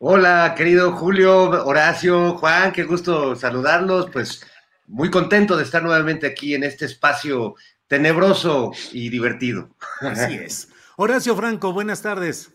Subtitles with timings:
[0.00, 4.08] Hola, querido Julio, Horacio, Juan, qué gusto saludarlos.
[4.12, 4.46] Pues
[4.86, 7.56] muy contento de estar nuevamente aquí en este espacio
[7.88, 9.70] tenebroso y divertido.
[10.00, 10.68] Así es.
[10.96, 12.54] Horacio Franco, buenas tardes.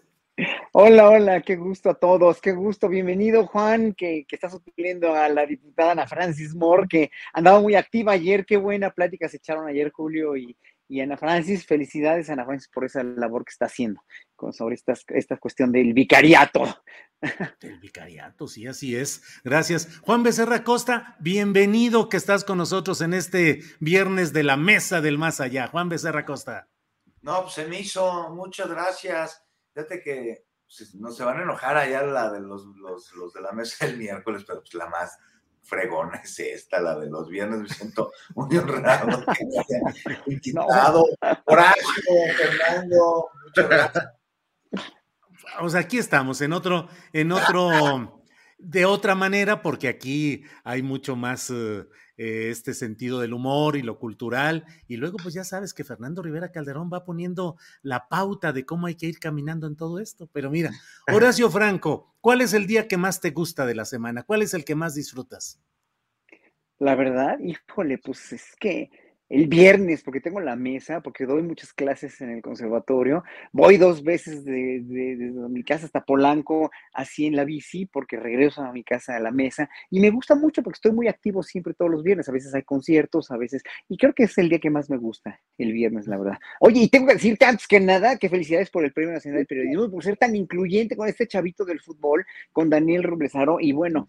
[0.71, 5.27] Hola, hola, qué gusto a todos, qué gusto, bienvenido Juan, que, que está supliendo a
[5.27, 9.67] la diputada Ana Francis Moore, que andaba muy activa ayer, qué buena plática se echaron
[9.67, 14.01] ayer Julio y, y Ana Francis, felicidades Ana Francis por esa labor que está haciendo
[14.43, 16.63] con, sobre esta cuestión del vicariato.
[17.61, 19.23] El vicariato, sí, así es.
[19.43, 19.99] Gracias.
[20.01, 25.17] Juan Becerra Costa, bienvenido que estás con nosotros en este viernes de la mesa del
[25.17, 25.67] más allá.
[25.67, 26.67] Juan Becerra Costa.
[27.21, 29.41] No, pues se me hizo, muchas gracias.
[29.73, 33.41] Fíjate que pues, no se van a enojar allá la de los, los, los de
[33.41, 35.17] la mesa del miércoles, pero pues la más
[35.61, 41.05] fregona es esta, la de los viernes, me siento muy honrado que me hayan invitado.
[41.45, 44.22] Horacio, Fernando, muchas gracias.
[45.59, 48.23] Pues aquí estamos, en otro, en otro,
[48.57, 51.85] de otra manera, porque aquí hay mucho más eh,
[52.17, 54.65] eh, este sentido del humor y lo cultural.
[54.87, 58.87] Y luego, pues ya sabes que Fernando Rivera Calderón va poniendo la pauta de cómo
[58.87, 60.29] hay que ir caminando en todo esto.
[60.31, 60.71] Pero mira,
[61.11, 64.23] Horacio Franco, ¿cuál es el día que más te gusta de la semana?
[64.23, 65.61] ¿Cuál es el que más disfrutas?
[66.79, 68.89] La verdad, híjole, pues es que
[69.29, 74.03] el viernes, porque tengo la mesa, porque doy muchas clases en el conservatorio, voy dos
[74.03, 74.83] veces de,
[75.49, 79.31] mi casa hasta Polanco, así en la bici, porque regreso a mi casa a la
[79.31, 82.53] mesa, y me gusta mucho porque estoy muy activo siempre todos los viernes, a veces
[82.53, 85.71] hay conciertos, a veces, y creo que es el día que más me gusta, el
[85.71, 86.37] viernes, la verdad.
[86.59, 89.45] Oye, y tengo que decirte antes que nada que felicidades por el Premio Nacional de
[89.45, 94.07] Periodismo, por ser tan incluyente con este chavito del fútbol, con Daniel Roblesaro, y bueno,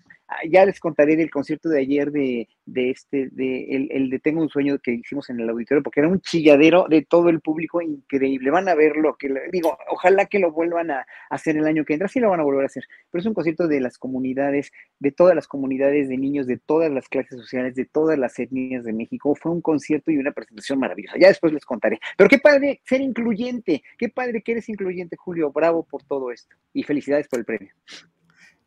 [0.51, 4.41] ya les contaré del concierto de ayer de, de este, de el, el, de Tengo
[4.41, 7.81] un sueño que hicimos en el auditorio, porque era un chilladero de todo el público
[7.81, 8.51] increíble.
[8.51, 12.09] Van a verlo, que digo, ojalá que lo vuelvan a, hacer el año que entra,
[12.09, 15.13] sí lo van a volver a hacer, pero es un concierto de las comunidades, de
[15.13, 18.93] todas las comunidades de niños, de todas las clases sociales, de todas las etnias de
[18.93, 19.34] México.
[19.34, 21.19] Fue un concierto y una presentación maravillosa.
[21.19, 22.01] Ya después les contaré.
[22.17, 25.53] Pero qué padre ser incluyente, qué padre que eres incluyente, Julio.
[25.53, 27.73] Bravo por todo esto y felicidades por el premio.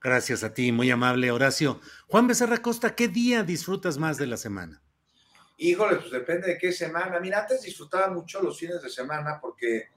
[0.02, 1.82] Gracias a ti, muy amable Horacio.
[2.08, 4.82] Juan Becerra Costa, ¿qué día disfrutas más de la semana?
[5.58, 7.20] Híjole, pues depende de qué semana.
[7.20, 9.88] Mira, antes disfrutaba mucho los fines de semana porque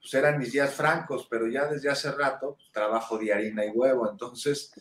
[0.00, 3.68] pues, eran mis días francos, pero ya desde hace rato pues, trabajo de harina y
[3.68, 4.10] huevo.
[4.10, 4.72] Entonces,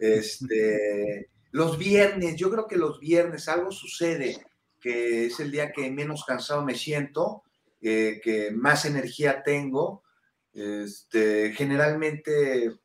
[0.00, 4.44] este, los viernes, yo creo que los viernes algo sucede,
[4.80, 7.44] que es el día que menos cansado me siento,
[7.80, 10.02] eh, que más energía tengo.
[10.52, 12.80] Este, generalmente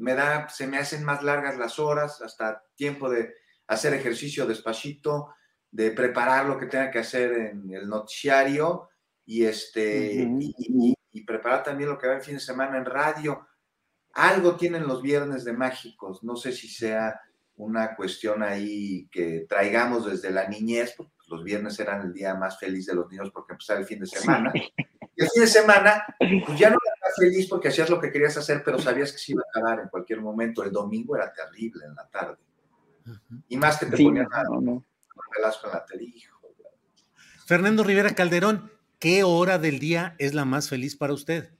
[0.00, 3.34] me da, se me hacen más largas las horas, hasta tiempo de
[3.66, 5.34] hacer ejercicio despacito,
[5.70, 8.88] de preparar lo que tenga que hacer en el noticiario
[9.24, 10.26] y, este,
[11.12, 13.46] y, preparar también lo que va el fin de semana en radio.
[14.14, 17.20] Algo tienen los viernes de mágicos, no sé si sea
[17.56, 22.58] una cuestión ahí que traigamos desde la niñez, porque los viernes eran el día más
[22.58, 24.52] feliz de los niños porque empezaba el fin de semana.
[24.54, 26.78] Y el fin de semana, pues ya no
[27.16, 29.88] feliz porque hacías lo que querías hacer, pero sabías que se iba a acabar en
[29.88, 30.62] cualquier momento.
[30.62, 32.36] El domingo era terrible en la tarde.
[33.48, 34.84] Y más que te ponían a, no,
[35.72, 36.12] la tele,
[37.46, 41.50] Fernando Rivera Calderón, ¿qué hora del día es la más feliz para usted?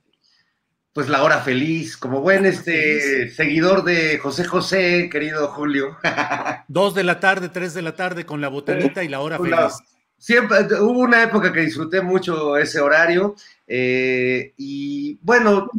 [0.92, 5.96] Pues la hora feliz, como buen este seguidor de José José, querido Julio.
[6.68, 9.82] Dos de la tarde, tres de la tarde con la botanita y la hora feliz.
[10.20, 13.36] Siempre hubo una época que disfruté mucho ese horario
[13.66, 15.70] eh, y bueno,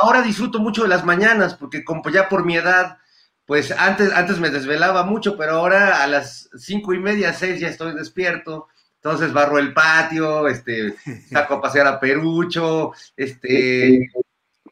[0.00, 2.98] ahora disfruto mucho de las mañanas, porque como ya por mi edad,
[3.44, 7.66] pues antes, antes me desvelaba mucho, pero ahora a las cinco y media, seis ya
[7.66, 8.68] estoy despierto.
[9.02, 10.94] Entonces barro el patio, este,
[11.32, 14.12] saco a pasear a Perucho, este,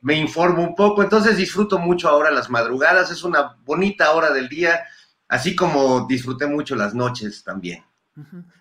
[0.02, 4.48] me informo un poco, entonces disfruto mucho ahora las madrugadas, es una bonita hora del
[4.48, 4.84] día,
[5.26, 7.82] así como disfruté mucho las noches también.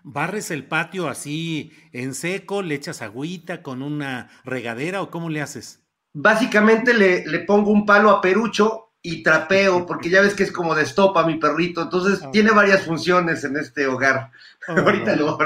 [0.04, 5.42] ¿Barres el patio así en seco, le echas agüita con una regadera o cómo le
[5.42, 5.81] haces?
[6.13, 10.52] Básicamente le, le pongo un palo a perucho y trapeo, porque ya ves que es
[10.52, 12.31] como de estopa mi perrito, entonces ah.
[12.31, 14.31] tiene varias funciones en este hogar.
[14.68, 14.75] Ah.
[14.78, 15.38] Ahorita lo,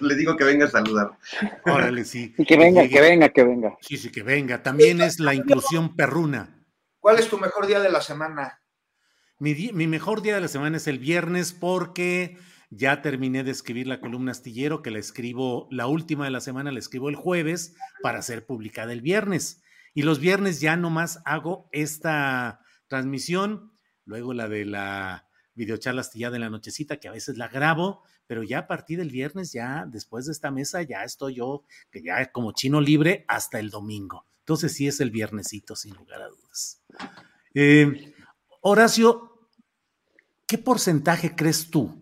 [0.00, 1.12] le digo que venga a saludar.
[1.64, 2.34] Órale, sí.
[2.36, 3.76] Y que venga, que venga, que venga.
[3.80, 4.62] Sí, sí, que venga.
[4.62, 6.50] También es la inclusión perruna.
[7.00, 8.60] ¿Cuál es tu mejor día de la semana?
[9.38, 12.38] Mi, mi mejor día de la semana es el viernes porque
[12.74, 16.72] ya terminé de escribir la columna astillero, que la escribo, la última de la semana
[16.72, 19.62] la escribo el jueves para ser publicada el viernes.
[19.92, 23.72] Y los viernes ya nomás hago esta transmisión,
[24.06, 28.42] luego la de la videocharla astillada en la nochecita, que a veces la grabo, pero
[28.42, 32.32] ya a partir del viernes, ya después de esta mesa, ya estoy yo, que ya
[32.32, 34.24] como chino libre, hasta el domingo.
[34.38, 36.82] Entonces sí es el viernesito, sin lugar a dudas.
[37.52, 38.14] Eh,
[38.62, 39.50] Horacio,
[40.46, 42.01] ¿qué porcentaje crees tú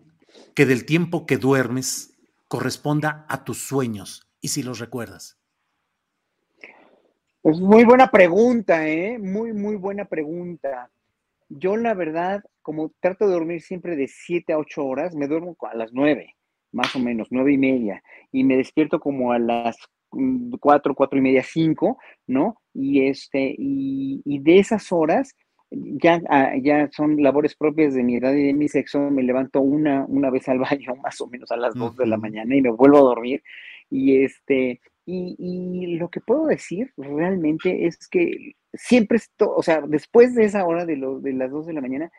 [0.53, 2.17] que del tiempo que duermes
[2.47, 4.27] corresponda a tus sueños?
[4.41, 5.37] Y si los recuerdas.
[7.41, 9.17] Pues muy buena pregunta, ¿eh?
[9.17, 10.91] Muy, muy buena pregunta.
[11.49, 15.57] Yo la verdad, como trato de dormir siempre de 7 a 8 horas, me duermo
[15.61, 16.35] a las 9,
[16.71, 19.75] más o menos, 9 y media, y me despierto como a las
[20.09, 22.61] 4, mm, 4 y media, 5, ¿no?
[22.73, 25.33] Y, este, y, y de esas horas,
[25.71, 29.61] ya, ah, ya son labores propias de mi edad y de mi sexo, me levanto
[29.61, 32.61] una, una vez al baño, más o menos a las 2 de la mañana, y
[32.61, 33.43] me vuelvo a dormir.
[33.89, 40.35] Y este, y, lo que puedo decir realmente es que siempre, esto, o sea, después
[40.35, 42.11] de esa hora de, de las 2 de la mañana,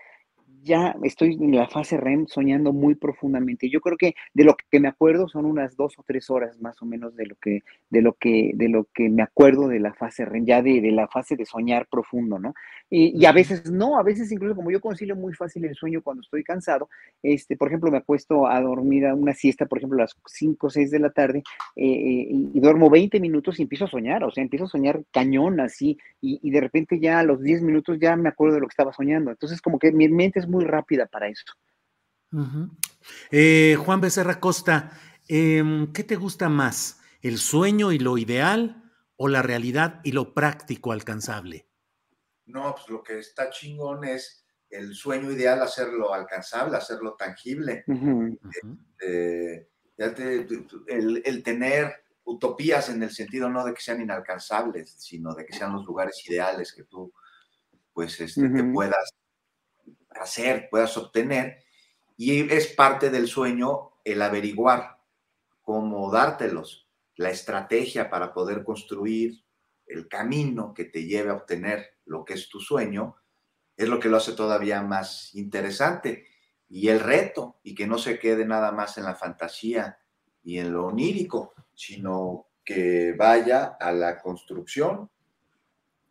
[0.63, 3.69] ya estoy en la fase REM soñando muy profundamente.
[3.69, 6.81] Yo creo que de lo que me acuerdo son unas dos o tres horas más
[6.83, 9.95] o menos de lo que, de lo que, de lo que me acuerdo de la
[9.95, 12.55] fase REM, ya de, de la fase de soñar profundo, ¿no?
[12.89, 16.03] Y, y, a veces no, a veces incluso como yo concilio muy fácil el sueño
[16.03, 16.91] cuando estoy cansado,
[17.23, 20.67] este, por ejemplo, me acuesto a dormir a una siesta, por ejemplo, a las 5
[20.67, 21.43] o 6 de la tarde,
[21.75, 25.03] eh, eh, y, duermo 20 minutos y empiezo a soñar, o sea, empiezo a soñar
[25.11, 28.61] cañón así, y, y de repente ya a los 10 minutos ya me acuerdo de
[28.61, 29.31] lo que estaba soñando.
[29.31, 31.45] Entonces, como que mi mente es muy rápida para eso.
[33.31, 34.93] Eh, Juan Becerra Costa,
[35.27, 37.01] em, ¿qué te gusta más?
[37.23, 41.67] ¿El sueño y lo ideal o la realidad y lo práctico alcanzable?
[42.47, 47.85] No, pues lo que está chingón es el sueño ideal, hacerlo alcanzable, hacerlo tangible.
[49.01, 55.45] Eh, el, el, tener utopías en el sentido no de que sean inalcanzables, sino de
[55.45, 57.13] que sean los lugares ideales que tú
[57.93, 59.13] pues este, te puedas
[60.21, 61.59] hacer, puedas obtener.
[62.17, 64.99] Y es parte del sueño el averiguar
[65.63, 69.45] cómo dártelos, la estrategia para poder construir
[69.87, 73.17] el camino que te lleve a obtener lo que es tu sueño,
[73.77, 76.27] es lo que lo hace todavía más interesante.
[76.69, 79.99] Y el reto, y que no se quede nada más en la fantasía
[80.43, 85.11] y en lo onírico, sino que vaya a la construcción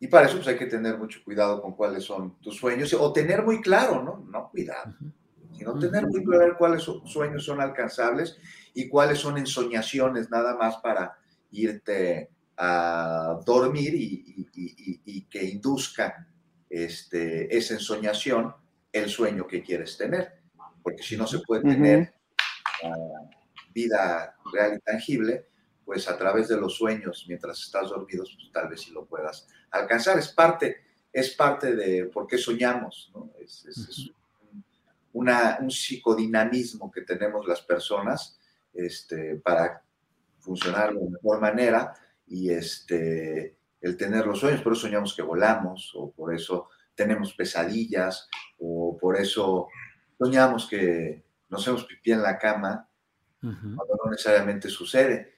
[0.02, 3.12] y para eso pues hay que tener mucho cuidado con cuáles son tus sueños o
[3.12, 4.26] tener muy claro, ¿no?
[4.28, 4.96] No cuidado,
[5.56, 8.36] sino tener muy claro cuáles sueños son alcanzables
[8.74, 11.16] y cuáles son ensoñaciones nada más para
[11.52, 16.26] irte a dormir y, que induzca
[16.68, 18.52] este, esa ensoñación
[18.90, 20.32] el sueño que quieres tener.
[20.82, 22.12] Porque si no se puede tener
[23.72, 25.46] vida real y tangible,
[25.84, 29.48] pues a través de los sueños mientras estás dormido, pues tal vez si lo puedas
[29.70, 30.18] alcanzar.
[30.18, 33.30] Es parte, es parte de por qué soñamos, ¿no?
[33.40, 34.10] Es,
[35.14, 38.38] una, un psicodinamismo que tenemos las personas
[38.72, 39.82] este, para
[40.38, 41.92] funcionar de mejor manera
[42.26, 47.34] y este, el tener los sueños, por eso soñamos que volamos, o por eso tenemos
[47.34, 49.68] pesadillas, o por eso
[50.18, 52.88] soñamos que nos hacemos pipí en la cama,
[53.40, 55.31] cuando no necesariamente sucede.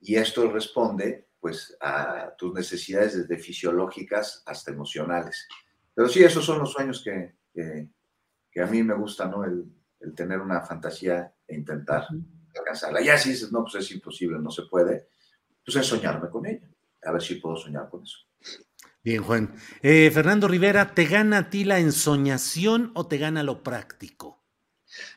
[0.00, 5.46] Y esto responde pues a tus necesidades desde fisiológicas hasta emocionales.
[5.94, 9.44] Pero sí, esos son los sueños que, que, a mí me gusta, ¿no?
[9.44, 9.64] El,
[10.00, 12.06] el, tener una fantasía e intentar
[12.56, 13.00] alcanzarla.
[13.00, 15.08] Ya si dices, no, pues es imposible, no se puede,
[15.64, 16.68] pues es soñarme con ella,
[17.02, 18.18] a ver si puedo soñar con eso.
[19.02, 19.54] Bien, Juan.
[19.80, 24.44] Eh, Fernando Rivera, ¿te gana a ti la ensoñación o te gana lo práctico?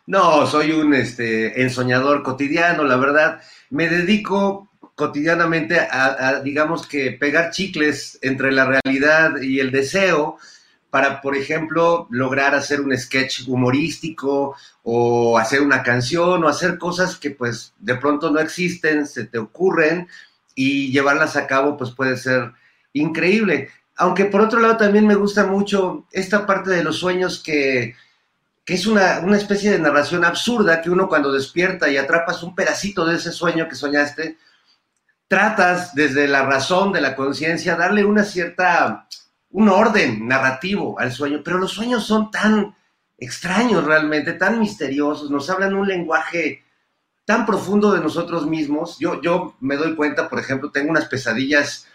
[0.06, 3.42] No, soy un este, ensoñador cotidiano, la verdad.
[3.70, 10.38] Me dedico cotidianamente a, digamos que pegar chicles entre la realidad y el deseo
[10.92, 17.16] para, por ejemplo, lograr hacer un sketch humorístico o hacer una canción o hacer cosas
[17.16, 20.08] que pues de pronto no existen, se te ocurren
[20.54, 22.52] y llevarlas a cabo pues puede ser
[22.94, 23.70] increíble.
[23.96, 27.96] Aunque por otro lado también me gusta mucho esta parte de los sueños que,
[28.66, 32.54] que es una, una, especie de narración absurda que uno cuando despierta y atrapas un
[32.54, 34.38] pedacito de ese sueño que soñaste,
[35.32, 39.08] tratas desde la razón de la conciencia darle una cierta,
[39.52, 42.76] un orden narrativo al sueño, pero los sueños son tan
[43.18, 46.66] extraños realmente, tan misteriosos, nos hablan un lenguaje
[47.24, 48.98] tan profundo de nosotros mismos.
[49.00, 51.88] Yo, yo me doy cuenta, por ejemplo, tengo unas pesadillas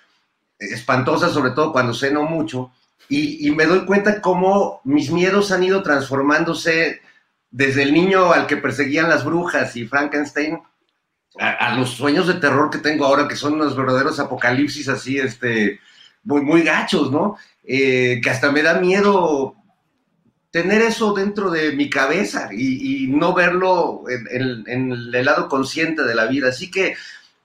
[0.58, 2.72] espantosas, sobre todo cuando ceno mucho,
[3.06, 7.02] y, me doy cuenta cómo mis miedos han ido transformándose
[7.50, 10.58] desde el niño al que perseguían las brujas y Frankenstein
[11.38, 15.80] a, los sueños de terror que tengo ahora, que son unos verdaderos apocalipsis así, este,
[16.24, 17.36] muy, muy gachos, ¿no?
[17.64, 19.54] Eh, que hasta me da miedo
[20.50, 26.14] tener eso dentro de mi cabeza y, no verlo en, en, el lado consciente de
[26.14, 26.48] la vida.
[26.48, 26.96] Así que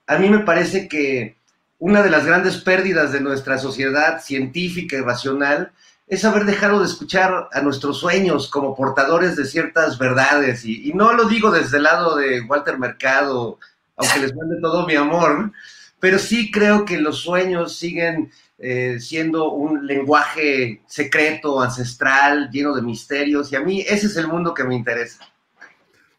[0.07, 1.35] a mí me parece que
[1.79, 5.71] una de las grandes pérdidas de nuestra sociedad científica y racional
[6.11, 10.65] es haber dejado de escuchar a nuestros sueños como portadores de ciertas verdades.
[10.65, 13.59] Y, no lo digo desde el lado de Walter Mercado,
[14.01, 15.51] aunque les mande todo mi amor,
[15.99, 22.81] pero sí creo que los sueños siguen eh, siendo un lenguaje secreto, ancestral, lleno de
[22.81, 23.51] misterios.
[23.51, 25.31] Y a mí ese es el mundo que me interesa.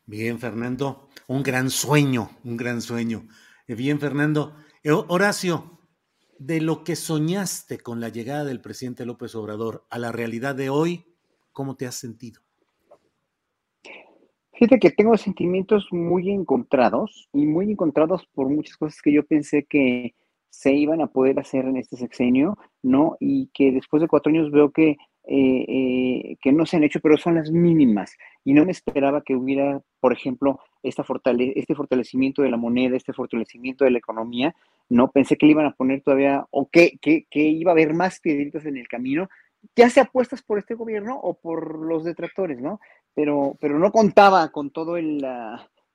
[0.06, 3.26] Bien, Fernando, un gran sueño, un gran sueño.
[3.66, 5.78] Eh, bien, Fernando, eh, Horacio,
[6.38, 10.70] de lo que soñaste con la llegada del presidente López Obrador a la realidad de
[10.70, 11.06] hoy,
[11.52, 12.42] ¿cómo te has sentido?
[14.54, 19.64] Fíjate que tengo sentimientos muy encontrados y muy encontrados por muchas cosas que yo pensé
[19.64, 20.14] que
[20.50, 23.16] se iban a poder hacer en este sexenio, ¿no?
[23.18, 27.00] Y que después de cuatro años veo que, eh, eh, que no se han hecho,
[27.00, 28.18] pero son las mínimas.
[28.44, 32.96] Y no me esperaba que hubiera, por ejemplo, esta fortale este fortalecimiento de la moneda,
[32.96, 34.54] este fortalecimiento de la economía,
[34.90, 37.94] no pensé que le iban a poner todavía, o que, que, que iba a haber
[37.94, 39.30] más piedritas en el camino,
[39.76, 42.80] ya sea puestas por este gobierno o por los detractores, ¿no?
[43.14, 45.24] Pero, pero no contaba con todo el,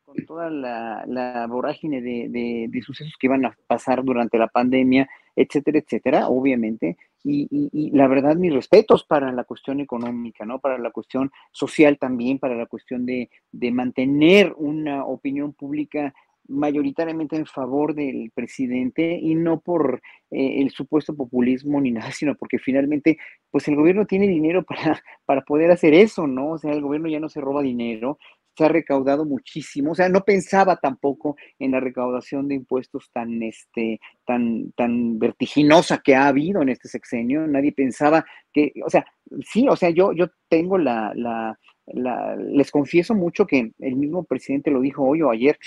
[0.08, 5.80] con toda la, vorágine de, de, sucesos que iban a pasar durante la pandemia, etcétera,
[5.80, 6.98] etcétera, obviamente.
[7.24, 10.60] Y, y, la verdad, mis respetos para la cuestión económica, ¿no?
[10.60, 16.14] Para la cuestión social también, para la cuestión de, de mantener una opinión pública
[16.48, 20.02] mayoritariamente en favor del presidente y no por
[20.32, 23.18] eh, el supuesto populismo ni nada, sino porque finalmente,
[23.52, 26.52] pues el gobierno tiene dinero para, para poder hacer eso, ¿no?
[26.52, 28.18] O sea, el gobierno ya no se roba dinero,
[28.58, 33.44] se ha recaudado muchísimo, o sea, no pensaba tampoco en la recaudación de impuestos tan,
[33.44, 39.06] este, tan, tan vertiginosa que ha habido en este sexenio, nadie pensaba que, o sea,
[39.46, 44.24] sí, o sea, yo, yo tengo la, la, la les confieso mucho que el mismo
[44.24, 45.60] presidente lo dijo hoy o ayer,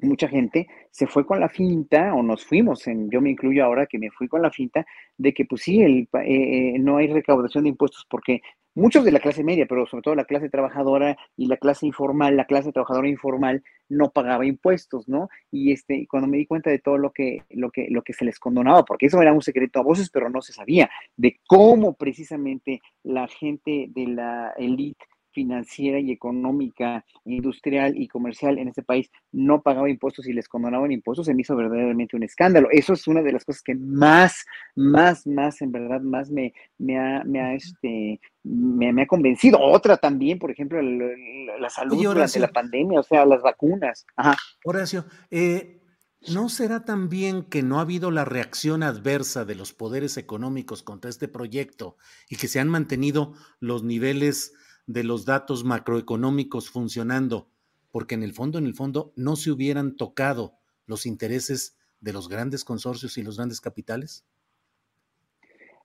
[0.00, 3.86] mucha gente se fue con la finta, o nos fuimos, en, yo me incluyo ahora
[3.86, 4.86] que me fui con la finta,
[5.16, 8.40] de que pues sí, el, eh, eh, no hay recaudación de impuestos porque
[8.74, 12.36] muchos de la clase media, pero sobre todo la clase trabajadora y la clase informal,
[12.36, 15.28] la clase trabajadora informal no pagaba impuestos, ¿no?
[15.50, 18.24] Y este, cuando me di cuenta de todo lo que, lo que, lo que se
[18.24, 21.94] les condonaba, porque eso era un secreto a voces, pero no se sabía, de cómo
[21.94, 25.04] precisamente la gente de la élite
[25.38, 30.90] financiera y económica, industrial y comercial en este país no pagaba impuestos y les condonaban
[30.90, 32.68] impuestos, se me hizo verdaderamente un escándalo.
[32.72, 36.98] Eso es una de las cosas que más, más, más, en verdad, más me, me,
[36.98, 39.60] ha, me ha, este, me, ha convencido.
[39.60, 44.04] Otra también, por ejemplo, la, salud durante la pandemia, o sea, las vacunas.
[44.16, 44.36] Ajá.
[44.64, 45.78] Horacio, eh,
[46.26, 51.10] ¿No será también que no ha habido la reacción adversa de los poderes económicos contra
[51.10, 51.96] este proyecto
[52.28, 54.52] y que se han mantenido los niveles
[54.88, 57.50] de los datos macroeconómicos funcionando,
[57.92, 60.54] porque en el fondo, en el fondo, no se hubieran tocado
[60.86, 64.24] los intereses de los grandes consorcios y los grandes capitales?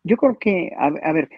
[0.05, 1.29] Yo creo que, a, ver,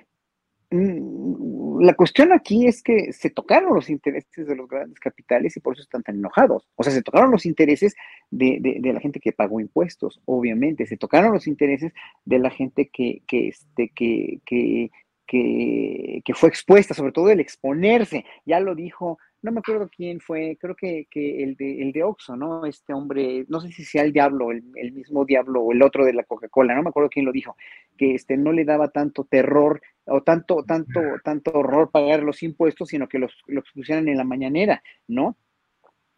[0.70, 5.60] mm, la cuestión aquí es que se tocaron los intereses de los grandes capitales y
[5.60, 6.68] por eso están tan enojados.
[6.76, 7.96] O sea, se tocaron los intereses
[8.30, 10.86] de, de, la gente que pagó impuestos, obviamente.
[10.86, 11.94] Se tocaron los intereses
[12.26, 14.92] de la gente que, que, este, que, que
[15.26, 18.26] que, fue expuesta, sobre todo el exponerse.
[18.46, 22.36] Ya lo dijo, no me acuerdo quién fue, creo que, el, de, el de Oxxo,
[22.36, 22.66] ¿no?
[22.66, 26.14] Este hombre, no sé si sea el diablo, el, mismo diablo o el otro de
[26.14, 27.56] la Coca-Cola, no me acuerdo quién lo dijo,
[27.98, 32.90] que este, no le daba tanto terror o tanto, tanto, tanto horror pagar los impuestos,
[32.90, 35.38] sino que los, los pusieran en la mañanera, ¿no?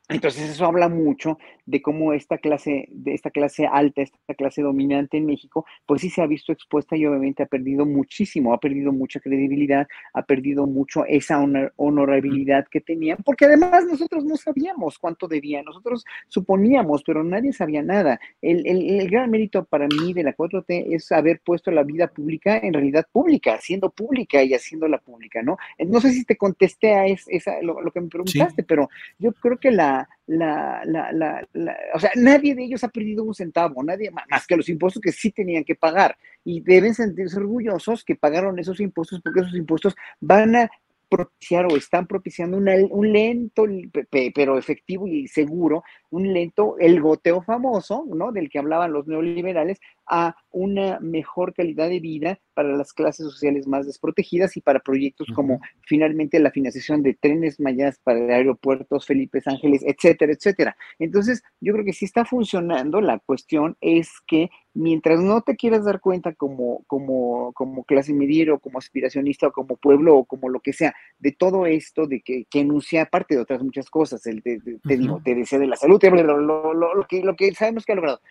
[0.09, 5.17] Entonces eso habla mucho de cómo esta clase, de esta clase alta, esta clase dominante
[5.17, 8.93] en México, pues sí se ha visto expuesta y obviamente ha perdido muchísimo, ha perdido
[8.93, 11.45] mucha credibilidad, ha perdido mucho esa
[11.75, 17.83] honorabilidad que tenían, porque además nosotros no sabíamos cuánto debían, nosotros suponíamos, pero nadie sabía
[17.83, 18.17] nada.
[18.41, 22.57] El, el, gran mérito para mí de la 4T es haber puesto la vida pública
[22.57, 25.57] en realidad pública, haciendo pública y haciéndola pública, ¿no?
[25.79, 29.71] No sé si te contesté a esa, lo, que me preguntaste, pero yo creo que
[29.71, 29.96] la
[30.27, 34.57] la, la, la, o sea, nadie de ellos ha perdido un centavo, nadie más que
[34.57, 39.21] los impuestos que sí tenían que pagar y deben sentirse orgullosos que pagaron esos impuestos
[39.21, 40.69] porque esos impuestos van a
[41.09, 43.65] propiciar o están propiciando un lento,
[44.11, 48.31] pero efectivo y seguro, un lento, el goteo famoso, ¿no?
[48.31, 53.67] Del que hablaban los neoliberales, a una mejor calidad de vida para las clases sociales
[53.67, 59.41] más desprotegidas y para proyectos como finalmente la financiación de trenes mayas para aeropuertos, Felipe
[59.45, 60.77] Ángeles, etcétera, etcétera.
[60.97, 63.01] Entonces, yo creo que si está funcionando.
[63.01, 68.53] La cuestión es que mientras no te quieras dar cuenta como, como, como clase media
[68.53, 72.21] o como aspiracionista o como pueblo o como lo que sea, de todo esto, de
[72.21, 75.75] que, que enuncia, aparte de otras muchas cosas, el te, digo, te decía de la
[75.75, 78.21] salud, lo, lo, lo, que, lo que sabemos que ha logrado,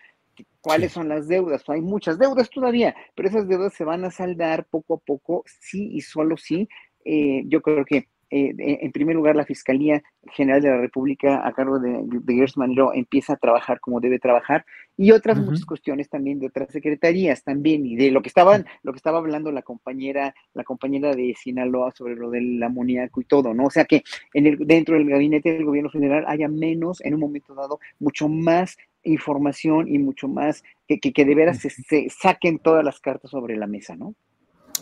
[0.61, 1.63] cuáles son las deudas.
[1.67, 5.89] Hay muchas deudas todavía, pero esas deudas se van a saldar poco a poco, sí
[5.93, 6.67] y solo sí.
[7.05, 10.03] Eh, yo creo que eh, en primer lugar, la Fiscalía
[10.33, 14.19] General de la República, a cargo de, de Gers Manero, empieza a trabajar como debe
[14.19, 14.65] trabajar,
[14.97, 18.91] y otras muchas cuestiones también de otras secretarías también, y de lo que estaban, lo
[18.91, 23.53] que estaba hablando la compañera, la compañera de Sinaloa sobre lo del amoníaco y todo,
[23.53, 23.65] ¿no?
[23.65, 24.03] O sea que
[24.33, 28.27] en el, dentro del gabinete del gobierno federal haya menos, en un momento dado, mucho
[28.27, 33.55] más información y mucho más que, que, de veras se, saquen todas las cartas sobre
[33.55, 34.15] la mesa, ¿no?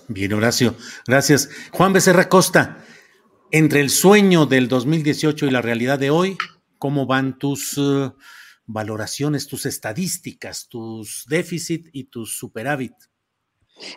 [0.07, 0.75] Bien, Horacio,
[1.07, 1.50] gracias.
[1.72, 2.84] Juan Becerra Costa,
[3.51, 6.38] entre el sueño del 2018 y la realidad de hoy,
[6.77, 8.12] ¿cómo van tus eh,
[8.65, 12.93] valoraciones, tus estadísticas, tus déficit y tus superávit?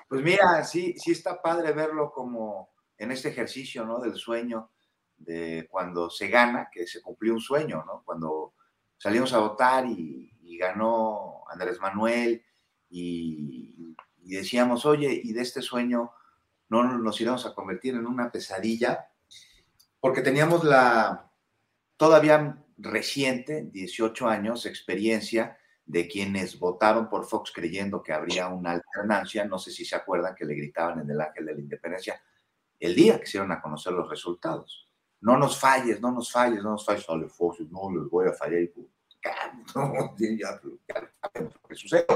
[0.09, 4.01] Pues mira, sí, sí está padre verlo como en este ejercicio, ¿no?
[4.01, 4.71] Del sueño,
[5.17, 8.03] de cuando se gana, que se cumplió un sueño, ¿no?
[8.05, 8.55] Cuando
[8.99, 10.27] salimos a votar y,
[10.59, 12.43] ganó Andrés Manuel
[12.91, 16.11] y, decíamos, oye, y de este sueño
[16.69, 19.09] no nos íbamos a convertir en una pesadilla,
[20.01, 21.31] porque teníamos la
[21.97, 29.45] todavía reciente, 18 años, experiencia de quienes votaron por Fox creyendo que habría una alternancia,
[29.45, 32.21] no sé si se acuerdan que le gritaban en el Ángel de la Independencia
[32.81, 34.88] el día que se a conocer los resultados
[35.21, 38.33] no nos falles, no nos falles, no nos falles, sale Fox, no les voy a
[38.33, 38.61] fallar.
[38.61, 38.73] Y,
[39.75, 41.31] no, ya, ya
[41.69, 42.07] que sucede.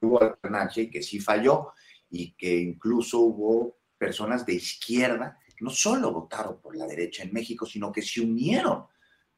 [0.00, 1.72] Hubo alternancia y que sí falló
[2.10, 7.66] y que incluso hubo personas de izquierda no solo votaron por la derecha en México,
[7.66, 8.86] sino que se unieron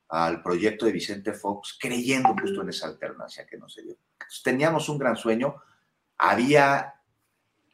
[0.09, 3.96] al proyecto de Vicente Fox creyendo justo en esa alternancia que no se dio.
[4.42, 5.57] teníamos un gran sueño,
[6.18, 6.94] había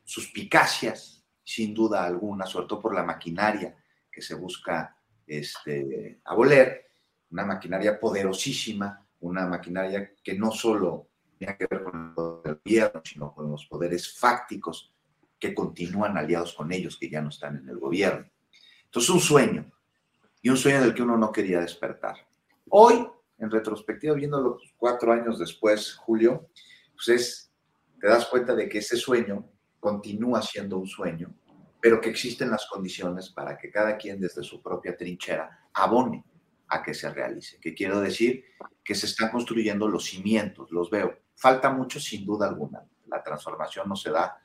[0.04, 3.76] suspicacias, sin duda alguna, sobre todo por la maquinaria
[4.10, 4.95] que se busca
[5.26, 6.86] este, aboler,
[7.30, 11.08] una maquinaria poderosísima, una maquinaria que no solo
[11.38, 14.92] tiene que ver con el gobierno, sino con los poderes fácticos
[15.38, 18.26] que continúan aliados con ellos, que ya no están en el gobierno.
[18.84, 19.70] Entonces, un sueño,
[20.40, 22.16] y un sueño del que uno no quería despertar.
[22.70, 23.06] Hoy,
[23.38, 26.48] en retrospectiva, viéndolo cuatro años después, Julio,
[26.94, 27.52] pues es,
[28.00, 29.44] te das cuenta de que ese sueño
[29.80, 31.34] continúa siendo un sueño,
[31.86, 36.24] pero que existen las condiciones para que cada quien desde su propia trinchera abone
[36.66, 37.60] a que se realice.
[37.60, 38.44] ¿Qué quiero decir?
[38.82, 41.16] Que se están construyendo los cimientos, los veo.
[41.36, 42.84] Falta mucho, sin duda alguna.
[43.06, 44.36] La transformación no se da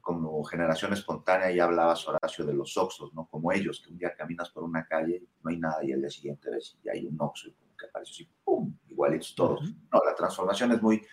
[0.00, 3.26] como generación espontánea, ya hablabas Horacio de los oxos, ¿no?
[3.26, 6.10] Como ellos, que un día caminas por una calle, no hay nada y el día
[6.10, 8.72] siguiente ves y hay un oxo y como que aparece así, ¡pum!
[8.88, 9.68] Igualitos todos.
[9.92, 11.04] No, la transformación es muy,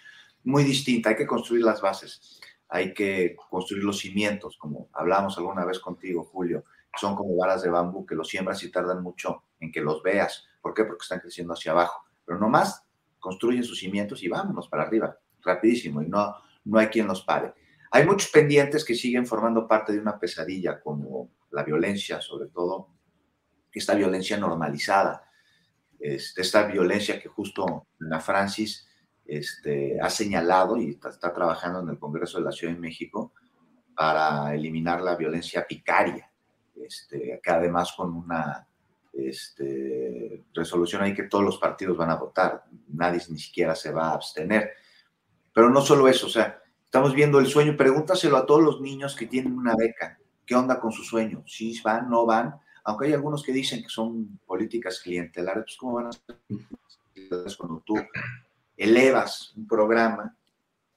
[0.44, 2.40] muy distinta, hay que construir las bases
[2.74, 6.64] hay que construir los cimientos, como hablamos alguna vez contigo, Julio.
[6.96, 10.48] Son como varas de bambú que los siembras y tardan mucho en que los veas.
[10.62, 10.86] ¿Por qué?
[10.86, 12.06] Porque están creciendo hacia abajo.
[12.26, 12.86] Pero nomás
[13.20, 17.54] construyen sus cimientos y vámonos para arriba, rapidísimo, y no, no hay quien los pare.
[17.92, 22.88] Hay muchos pendientes que siguen formando parte de una pesadilla, como la violencia, sobre todo
[23.74, 25.30] esta violencia normalizada,
[26.00, 28.88] este, esta violencia que justo la Francis
[29.32, 33.32] este, ha señalado y está, trabajando en el Congreso de la Ciudad de México
[33.96, 36.30] para eliminar la violencia picaria,
[36.76, 38.68] este, que además con una
[39.14, 44.10] este, resolución ahí que todos los partidos van a votar, nadie ni siquiera se va
[44.10, 44.72] a abstener.
[45.54, 49.16] Pero no solo eso, o sea, estamos viendo el sueño, pregúntaselo a todos los niños
[49.16, 51.42] que tienen una beca, ¿qué onda con su sueño?
[51.48, 52.60] ¿Sí van, no van?
[52.84, 56.38] aunque hay algunos que dicen que son políticas clientelares, pues ¿cómo van a ser
[57.58, 57.96] cuando tú
[58.82, 60.36] elevas un programa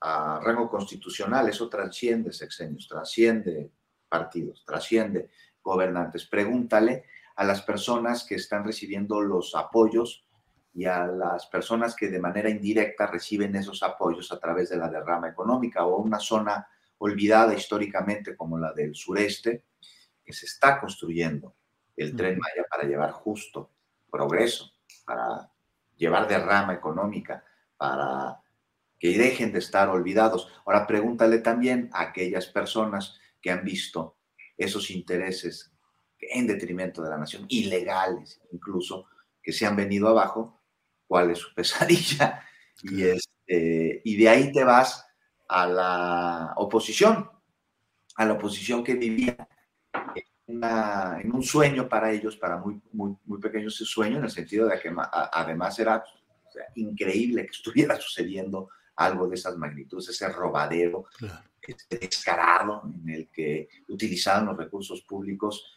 [0.00, 1.48] a rango constitucional?
[1.48, 3.70] Eso trasciende sexenios, trasciende
[4.08, 5.28] partidos, trasciende
[5.62, 6.24] gobernantes.
[6.24, 7.04] Pregúntale
[7.36, 10.26] a las personas que están recibiendo los apoyos
[10.72, 14.88] y a las personas que de manera indirecta reciben esos apoyos a través de la
[14.88, 16.66] derrama económica o una zona
[16.98, 19.64] olvidada históricamente como la del sureste,
[20.24, 21.54] que se está construyendo
[21.96, 23.70] el tren Maya para llevar justo
[24.10, 24.72] progreso,
[25.04, 25.50] para
[25.96, 27.44] llevar derrama económica,
[27.84, 28.40] para
[28.98, 30.48] que dejen de estar olvidados.
[30.64, 34.16] Ahora pregúntale también a aquellas personas que han visto
[34.56, 35.70] esos intereses
[36.18, 39.06] en detrimento de la nación, ilegales incluso,
[39.42, 40.62] que se han venido abajo,
[41.06, 42.42] cuál es su pesadilla.
[42.82, 45.06] Y, este, y de ahí te vas
[45.46, 47.30] a la oposición,
[48.16, 49.46] a la oposición que vivía
[50.46, 54.68] en un sueño para ellos, para muy, muy, muy pequeños ese sueño, en el sentido
[54.68, 54.90] de que
[55.32, 56.02] además era
[56.76, 61.06] increíble que estuviera sucediendo algo de esas magnitudes, ese robadero
[61.60, 65.76] este descarado en el que utilizaban los recursos públicos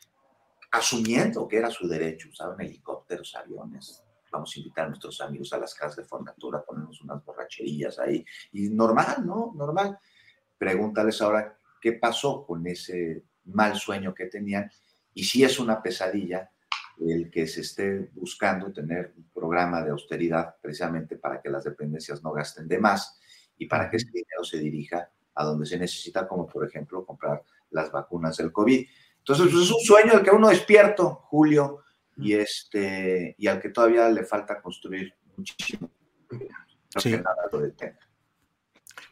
[0.71, 5.59] asumiendo que era su derecho, usaban helicópteros, aviones, vamos a invitar a nuestros amigos a
[5.59, 9.53] las casas de formatura, ponernos unas borracherías ahí, y normal, ¿no?
[9.55, 9.97] Normal.
[10.57, 14.69] Pregúntales ahora qué pasó con ese mal sueño que tenían
[15.13, 16.51] y si es una pesadilla
[16.99, 22.23] el que se esté buscando tener un programa de austeridad precisamente para que las dependencias
[22.23, 23.19] no gasten de más
[23.57, 27.43] y para que ese dinero se dirija a donde se necesita, como por ejemplo comprar
[27.71, 28.87] las vacunas del COVID.
[29.19, 31.83] Entonces, pues, es un sueño al que uno despierto, Julio,
[32.17, 35.91] y, este, y al que todavía le falta construir muchísimo.
[36.97, 37.15] sí.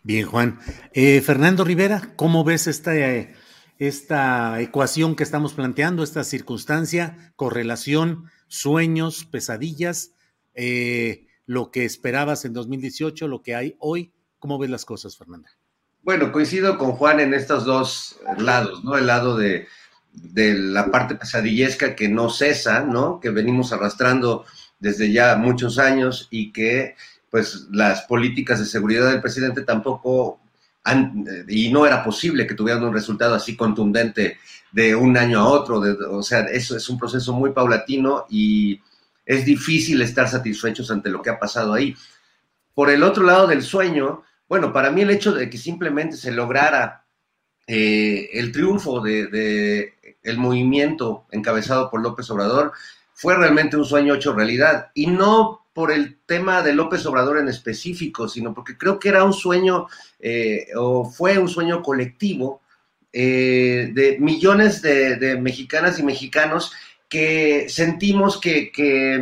[0.04, 0.60] Bien, Juan.
[0.94, 3.34] Eh, Fernando Rivera, ¿cómo ves esta, eh,
[3.80, 10.12] esta ecuación que estamos planteando, esta circunstancia, correlación, sueños, pesadillas,
[10.54, 14.12] eh, lo que esperabas en 2018, lo que hay hoy?
[14.40, 15.50] ¿Cómo ves las cosas, Fernanda?
[16.02, 18.98] Bueno, coincido con Juan en estos dos lados, ¿no?
[18.98, 19.68] El lado de,
[20.14, 23.20] de la parte pesadillesca que no cesa, ¿no?
[23.20, 24.46] Que venimos arrastrando
[24.80, 26.96] desde ya muchos años y que
[27.30, 30.40] pues las políticas de seguridad del presidente tampoco
[31.48, 34.38] y no era posible que tuvieran un resultado así contundente
[34.72, 38.82] de un año a otro, o sea, eso es un proceso muy paulatino y
[39.26, 41.96] es difícil estar satisfechos ante lo que ha pasado ahí.
[42.74, 46.32] Por el otro lado del sueño, bueno, para mí el hecho de que simplemente se
[46.32, 47.06] lograra
[47.68, 52.74] eh, el triunfo de, el movimiento encabezado por López Obrador
[53.14, 57.50] fue realmente un sueño hecho realidad y no por el tema de López Obrador en
[57.50, 59.88] específico, sino porque creo que era un sueño
[60.22, 62.62] eh, o fue un sueño colectivo
[63.12, 66.72] eh, de millones de, mexicanas y mexicanos
[67.10, 69.22] que sentimos que, que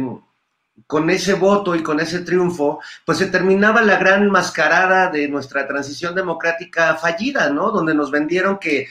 [0.86, 5.68] con ese voto y con ese triunfo, pues se terminaba la gran mascarada de nuestra
[5.68, 7.72] transición democrática fallida, ¿no?
[7.72, 8.89] Donde nos vendieron que,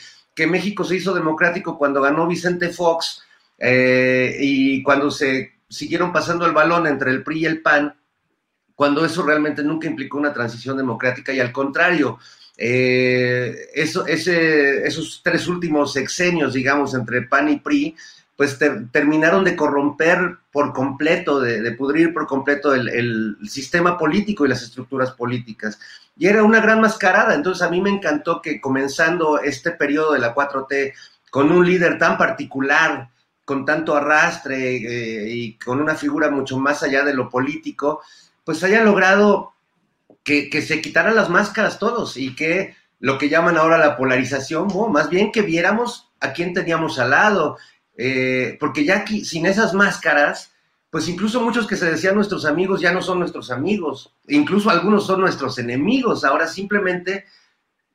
[0.49, 3.23] México se hizo democrático cuando ganó Vicente Fox
[3.57, 7.97] eh, y cuando se siguieron pasando el balón entre el PRI y el PAN,
[8.75, 12.19] cuando eso realmente nunca implicó una transición democrática y al contrario,
[12.57, 17.97] eh, esos tres últimos sexenios, digamos, entre PAN y PRI,
[18.37, 18.59] pues
[18.91, 25.13] terminaron de corromper por completo, de, pudrir por completo el, sistema político y las estructuras
[25.13, 25.79] políticas.
[26.17, 27.35] Y era una gran mascarada.
[27.35, 30.93] Entonces a mí me encantó que comenzando este periodo de la 4T
[31.31, 33.12] con un líder tan particular,
[33.53, 38.01] con tanto arrastre eh, y con una figura mucho más allá de lo político,
[38.45, 39.53] pues haya logrado
[40.25, 45.11] que, se quitaran las máscaras todos y que lo que llaman ahora la polarización, más
[45.11, 47.59] bien que viéramos a quién teníamos al lado,
[47.99, 50.53] eh, porque ya sin esas máscaras,
[50.89, 55.05] pues incluso muchos que se decían nuestros amigos ya no son nuestros amigos, incluso algunos
[55.05, 57.27] son nuestros enemigos, ahora simplemente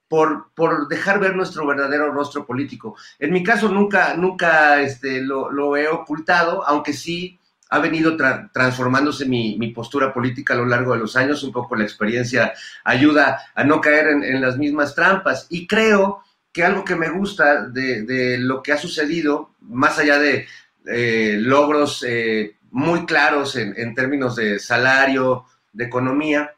[0.08, 2.96] por, por dejar ver nuestro verdadero rostro político.
[3.20, 7.40] En mi caso nunca, nunca este, lo, he ocultado, aunque sí
[7.70, 8.16] ha venido
[8.54, 12.54] transformándose mi, postura política a lo largo de los años, un poco la experiencia
[12.86, 16.24] ayuda a no caer en, en las mismas trampas y creo
[16.58, 20.48] que algo que me gusta de, lo que ha sucedido, más allá de
[20.88, 26.56] eh, logros eh, muy claros en, términos de salario, de economía,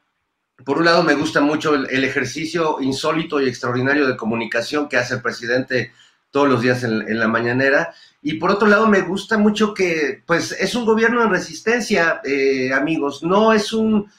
[0.65, 5.15] por un lado me gusta mucho el, ejercicio insólito y extraordinario de comunicación que hace
[5.15, 5.93] el presidente
[6.31, 7.93] todos los días en, la mañanera.
[8.21, 12.71] Y por otro lado, me gusta mucho que, pues, es un gobierno en resistencia, eh,
[12.73, 13.23] amigos.
[13.23, 14.11] No es un,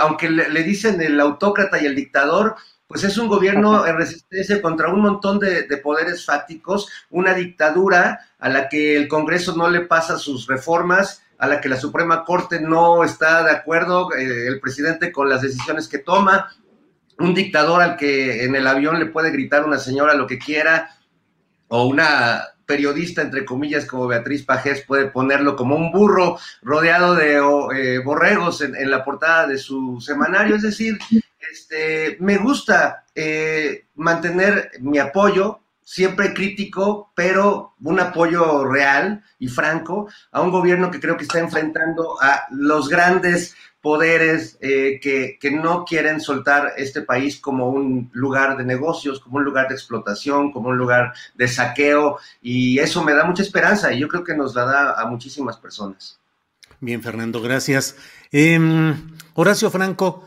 [0.00, 4.92] aunque le, dicen el autócrata y el dictador, pues es un gobierno en resistencia contra
[4.92, 10.18] un montón de, poderes fácticos, una dictadura a la que el Congreso no le pasa
[10.18, 15.12] sus reformas, a la que la Suprema Corte no está de acuerdo, eh, el presidente
[15.12, 16.52] con las decisiones que toma,
[17.18, 20.90] un dictador al que en el avión le puede gritar una señora lo que quiera,
[21.68, 27.36] o una periodista, entre comillas, como Beatriz Pajés, puede ponerlo como un burro rodeado de
[27.36, 30.56] eh, borregos en, la portada de su semanario.
[30.56, 30.98] Es decir,
[31.50, 40.08] este, me gusta eh, mantener mi apoyo, siempre crítico, pero un apoyo real y franco
[40.32, 45.84] a un gobierno que creo que está enfrentando a los grandes poderes eh, que, no
[45.84, 50.70] quieren soltar este país como un lugar de negocios, como un lugar de explotación, como
[50.70, 54.56] un lugar de saqueo, y eso me da mucha esperanza y yo creo que nos
[54.56, 56.18] la da a muchísimas personas.
[56.80, 57.96] Bien, Fernando, gracias.
[58.32, 60.24] Em, Horacio Franco,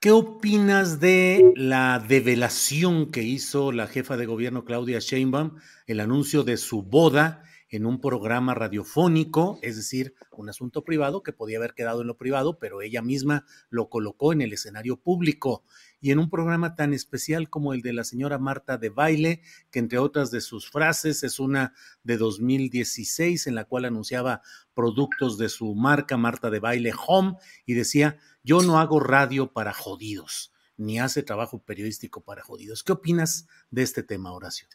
[0.00, 5.56] ¿qué opinas de la develación que hizo la jefa de gobierno Claudia Sheinbaum,
[5.86, 7.42] el anuncio de su boda?
[7.68, 12.16] en un programa radiofónico, es decir, un asunto privado que podía haber quedado en lo
[12.16, 15.64] privado, pero ella misma lo colocó en el escenario público
[16.00, 19.78] y en un programa tan especial como el de la señora Marta de Baile, que
[19.78, 21.72] entre otras de sus frases es una
[22.04, 24.42] de 2016 en la cual anunciaba
[24.74, 29.72] productos de su marca Marta de Baile Home y decía, yo no hago radio para
[29.72, 32.82] jodidos, ni hace trabajo periodístico para jodidos.
[32.82, 34.68] ¿Qué opinas de este tema, Horacio?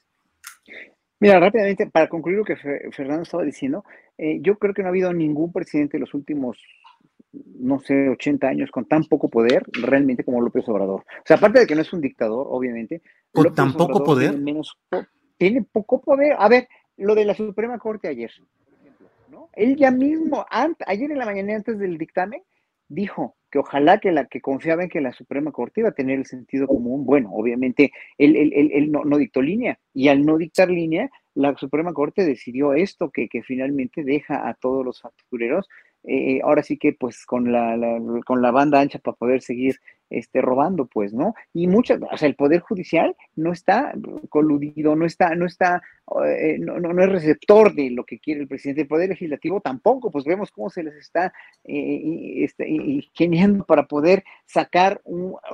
[1.21, 3.85] Mira, rápidamente, para concluir lo que Fernando estaba diciendo,
[4.17, 6.57] eh, yo creo que no ha habido ningún presidente en los últimos,
[7.33, 11.01] no sé, 80 años con tan poco poder realmente como López Obrador.
[11.01, 13.01] O sea, aparte de que no es un dictador, obviamente.
[13.31, 14.31] ¿Con tan poco poder?
[14.31, 14.77] Tiene, menos,
[15.37, 16.35] tiene poco poder.
[16.37, 16.67] A ver,
[16.97, 18.31] lo de la Suprema Corte ayer,
[19.29, 19.49] ¿no?
[19.53, 20.45] Él ya mismo,
[20.85, 22.41] ayer en la mañana antes del dictamen,
[22.89, 26.19] dijo que ojalá que la que confiaba en que la Suprema Corte iba a tener
[26.19, 27.05] el sentido común.
[27.05, 32.25] Bueno, obviamente él, él, no, dictó línea y al no dictar línea, la Suprema Corte
[32.25, 35.67] decidió esto que, que finalmente deja a todos los factureros
[36.03, 37.77] eh, ahora sí que pues con la,
[38.25, 39.75] con la banda ancha para poder seguir
[40.11, 41.33] este, robando, pues, ¿no?
[41.53, 43.93] Y muchas, o sea, el Poder Judicial no está
[44.29, 45.81] coludido, no está, no está,
[46.25, 48.81] eh, no, no, es receptor de lo que quiere el presidente.
[48.81, 54.23] El Poder Legislativo tampoco, pues vemos cómo se les está eh, este, ingeniando para poder
[54.45, 55.01] sacar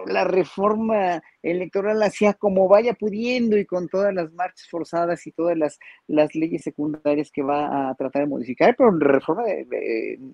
[0.07, 5.57] la reforma electoral hacia como vaya pudiendo y con todas las marchas forzadas y todas
[5.57, 9.43] las, las leyes secundarias que va a tratar de modificar, pero la reforma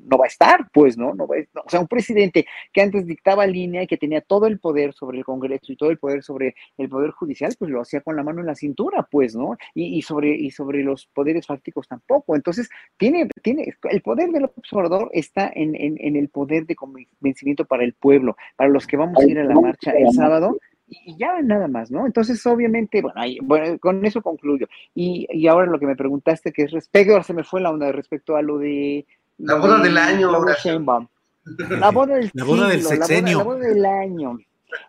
[0.08, 1.14] no va a estar, pues, ¿no?
[1.14, 4.60] no, va o sea, un presidente que antes dictaba línea y que tenía todo el
[4.60, 8.02] poder sobre el Congreso y todo el poder sobre el Poder Judicial, pues lo hacía
[8.02, 9.58] con la mano en la cintura, pues, ¿no?
[9.74, 12.36] Y, sobre, y sobre los poderes fácticos tampoco.
[12.36, 17.94] Entonces, tiene, tiene, el poder del observador está en, el poder de convencimiento para el
[17.94, 20.58] pueblo, para los que vamos a ir a la marcha el sábado
[21.06, 22.06] y ya nada más, ¿no?
[22.06, 23.02] Entonces, obviamente,
[23.42, 24.68] bueno, con eso concluyo.
[24.94, 27.92] Y, ahora lo que me preguntaste, que es respecto, ahora se me fue la onda
[27.92, 29.06] respecto a lo de...
[29.38, 30.32] La boda del año.
[31.46, 33.40] La boda del, la boda del sexenio.
[33.40, 34.38] La boda, del año.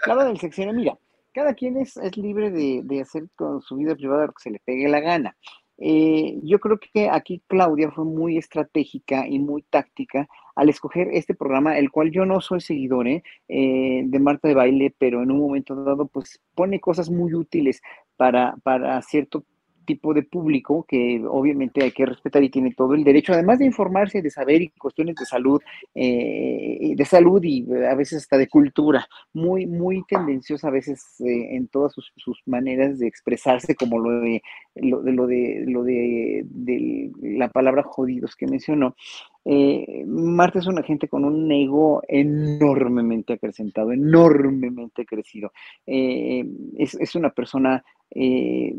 [0.06, 0.72] La boda del sexenio.
[0.72, 0.98] Mira,
[1.32, 4.50] cada quien es, es libre de, de, hacer con su vida privada lo que se
[4.50, 5.36] le pegue la gana.
[5.78, 11.34] Eh, yo creo que aquí Claudia fue muy estratégica y muy táctica al escoger este
[11.34, 13.24] programa, el cual yo no soy seguidor ¿eh?
[13.48, 17.82] Eh, de Marta de Baile, pero en un momento dado, pues pone cosas muy útiles
[18.16, 19.44] para, para cierto
[19.84, 23.66] tipo de público que obviamente hay que respetar y tiene todo el derecho, además de
[23.66, 25.60] informarse, de saber y cuestiones de salud,
[25.94, 31.56] eh, de salud y a veces hasta de cultura, muy, muy tendenciosa a veces eh,
[31.56, 34.42] en todas sus, maneras de expresarse, como lo de
[34.74, 38.96] lo de lo de, la palabra jodidos que mencionó.
[39.44, 45.52] Eh, Marta es una gente con un ego enormemente acrecentado, enormemente crecido.
[45.86, 46.44] Eh,
[46.78, 48.72] es, es, una persona eh,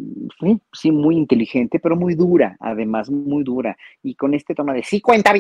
[0.72, 3.78] sí, muy inteligente, pero muy dura, además, muy dura.
[4.02, 5.34] Y con este tono de sí, cuenta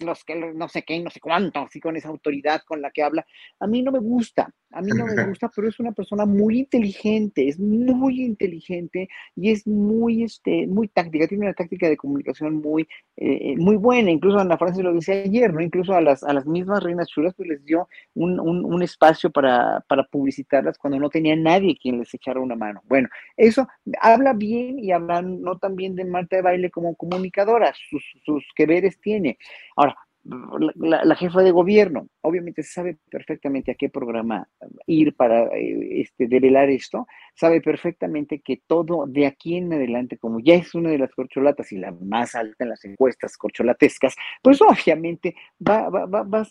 [0.00, 3.02] los que no sé qué, no sé cuánto, así con esa autoridad con la que
[3.02, 3.26] habla,
[3.60, 6.60] a mí no me gusta, a mí no me gusta, pero es una persona muy
[6.60, 12.56] inteligente, es muy inteligente y es muy, este, muy táctica, tiene una táctica de comunicación
[12.56, 15.60] muy, eh, muy buena, incluso Ana Francis lo dice ayer, ¿no?
[15.60, 19.30] Incluso a las, a las mismas reinas chulas, pues les dio un, un, un espacio
[19.30, 22.82] para, para publicitarlas cuando no tenía nadie quien les echara una mano.
[22.86, 23.66] Bueno, eso
[24.00, 28.44] habla bien y habla no tan bien de Marta de Baile como comunicadora, sus, sus
[28.54, 29.38] que veres tiene.
[29.76, 32.08] Ahora, la, jefa de gobierno.
[32.20, 34.48] Obviamente sabe perfectamente a qué programa
[34.86, 37.06] ir para eh, este, develar esto.
[37.34, 41.72] Sabe perfectamente que todo de aquí en adelante, como ya es una de las corcholatas
[41.72, 46.46] y la más alta en las encuestas corcholatescas, pues obviamente va, va, va, va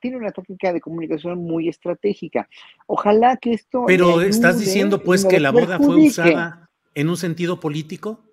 [0.00, 2.48] tiene una táctica de comunicación muy estratégica.
[2.86, 3.84] Ojalá que esto...
[3.86, 8.24] Pero estás diciendo pues que la boda fue usada en un sentido político.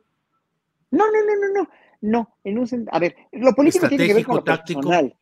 [0.92, 1.70] No, no, no, no, no.
[2.06, 5.16] No, en un a ver, lo político tiene que ver con lo personal.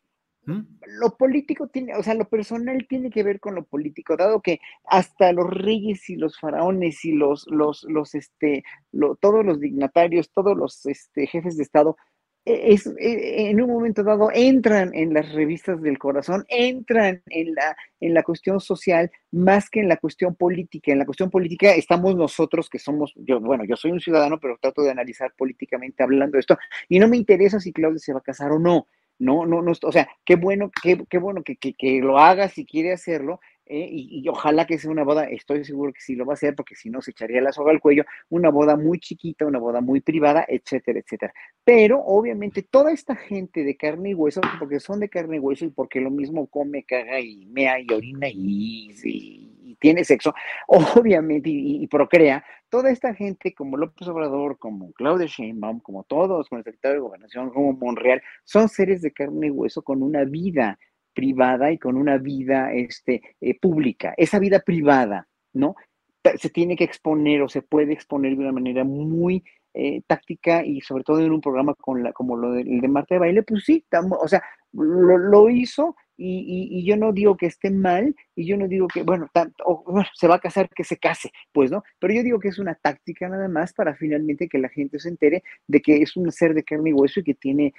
[0.46, 0.60] ¿Mm?
[1.00, 4.60] Lo político tiene, o sea, lo personal tiene que ver con lo político, dado que
[4.84, 8.66] hasta los reyes y los faraones y los, los, los, este,
[9.22, 11.96] todos los dignatarios, todos los este, jefes de Estado
[12.46, 17.76] es, e, en un momento dado entran en las revistas del corazón, entran en la,
[18.00, 20.92] en la cuestión social más que en la cuestión política.
[20.92, 24.58] En la cuestión política estamos nosotros que somos, yo, bueno, yo soy un ciudadano, pero
[24.62, 26.58] trato de analizar políticamente hablando de esto,
[26.90, 28.88] y no me interesa si Claudia se va a casar o no.
[29.20, 32.50] No, no, no, o sea, qué bueno, qué, qué bueno que, que, que, lo haga
[32.50, 33.88] si quiere hacerlo, ¿eh?
[33.92, 36.76] y, ojalá que sea una boda, estoy seguro que sí lo va a hacer, porque
[36.76, 40.02] si no se echaría la soga al cuello, una boda muy chiquita, una boda muy
[40.02, 41.34] privada, etcétera, etcétera.
[41.64, 45.66] Pero obviamente toda esta gente de carne y hueso, porque son de carne y hueso
[45.66, 50.34] y porque lo mismo come, caga y mea y orina y, tiene sexo,
[50.68, 56.60] obviamente, y, procrea, toda esta gente como López Obrador, como Claudia Sheinbaum, como todos, como
[56.60, 60.80] el secretario de Gobernación, como Monreal, son seres de carne y hueso con una vida
[61.14, 64.14] privada y con una vida este, eh, pública.
[64.18, 65.76] Esa vida privada, ¿no?
[66.38, 70.82] Se tiene que exponer o se puede exponer de una manera muy eh, táctica y
[70.82, 73.44] sobre todo en un programa con la, como lo de, el de Marta de Baile,
[73.44, 73.84] pues sí,
[74.22, 78.68] o sea, lo, lo hizo y, yo no digo que esté mal, y yo no
[78.68, 81.84] digo que, bueno, tanto, se va a casar, que se case, pues, ¿no?
[82.00, 85.10] Pero yo digo que es una táctica nada más para finalmente que la gente se
[85.10, 87.74] entere de que es un ser de carne y hueso y que tiene,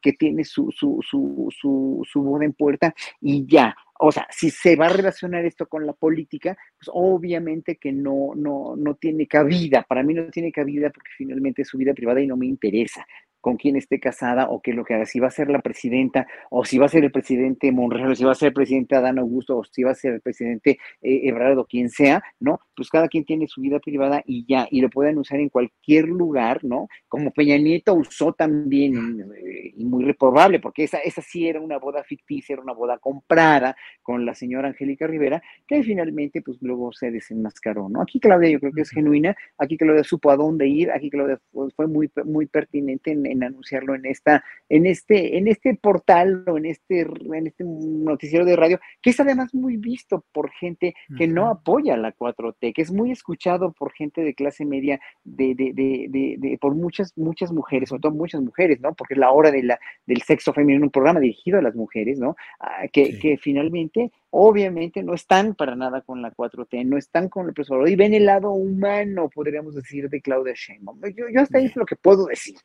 [0.00, 3.76] que tiene su, su, su, su, su boda en puerta y ya.
[4.00, 8.32] O sea, si se va a relacionar esto con la política, pues obviamente que no,
[8.36, 9.82] no, no tiene cabida.
[9.82, 13.04] Para mí no tiene cabida porque finalmente es su vida privada y no me interesa
[13.40, 15.60] con quién esté casada o qué es lo que haga, si va a ser la
[15.60, 18.96] presidenta o si va a ser el presidente Monreal, si va a ser el presidente
[18.96, 22.60] Adán Augusto o si va a ser el presidente eh, Ebrard o quien sea, ¿no?
[22.74, 26.08] Pues cada quien tiene su vida privada y ya, y lo pueden usar en cualquier
[26.08, 26.88] lugar, ¿no?
[27.08, 31.78] Como Peña Nieto usó también, eh, y muy reprobable, porque esa, esa sí era una
[31.78, 36.92] boda ficticia, era una boda comprada con la señora Angélica Rivera, que finalmente pues luego
[36.92, 38.02] se desenmascaró, ¿no?
[38.02, 41.40] Aquí Claudia yo creo que es genuina, aquí Claudia supo a dónde ir, aquí Claudia
[41.76, 46.58] fue muy, muy pertinente en en anunciarlo en esta, en este, en este portal o
[46.58, 51.26] en este, en este noticiero de radio, que es además muy visto por gente que
[51.26, 55.72] no apoya la 4T, que es muy escuchado por gente de clase media, de, de,
[55.72, 58.94] de, de, por muchas, muchas mujeres, sobre todo muchas mujeres, ¿no?
[58.94, 62.18] Porque es la hora de la, del sexo femenino, un programa dirigido a las mujeres,
[62.18, 62.36] ¿no?
[62.60, 67.48] Ah, que, que finalmente obviamente no están para nada con la 4T, no están con
[67.48, 71.00] el profesor y ven el lado humano, podríamos decir, de Claudia Sheinbaum.
[71.16, 72.56] Yo, yo hasta ahí es lo que puedo decir.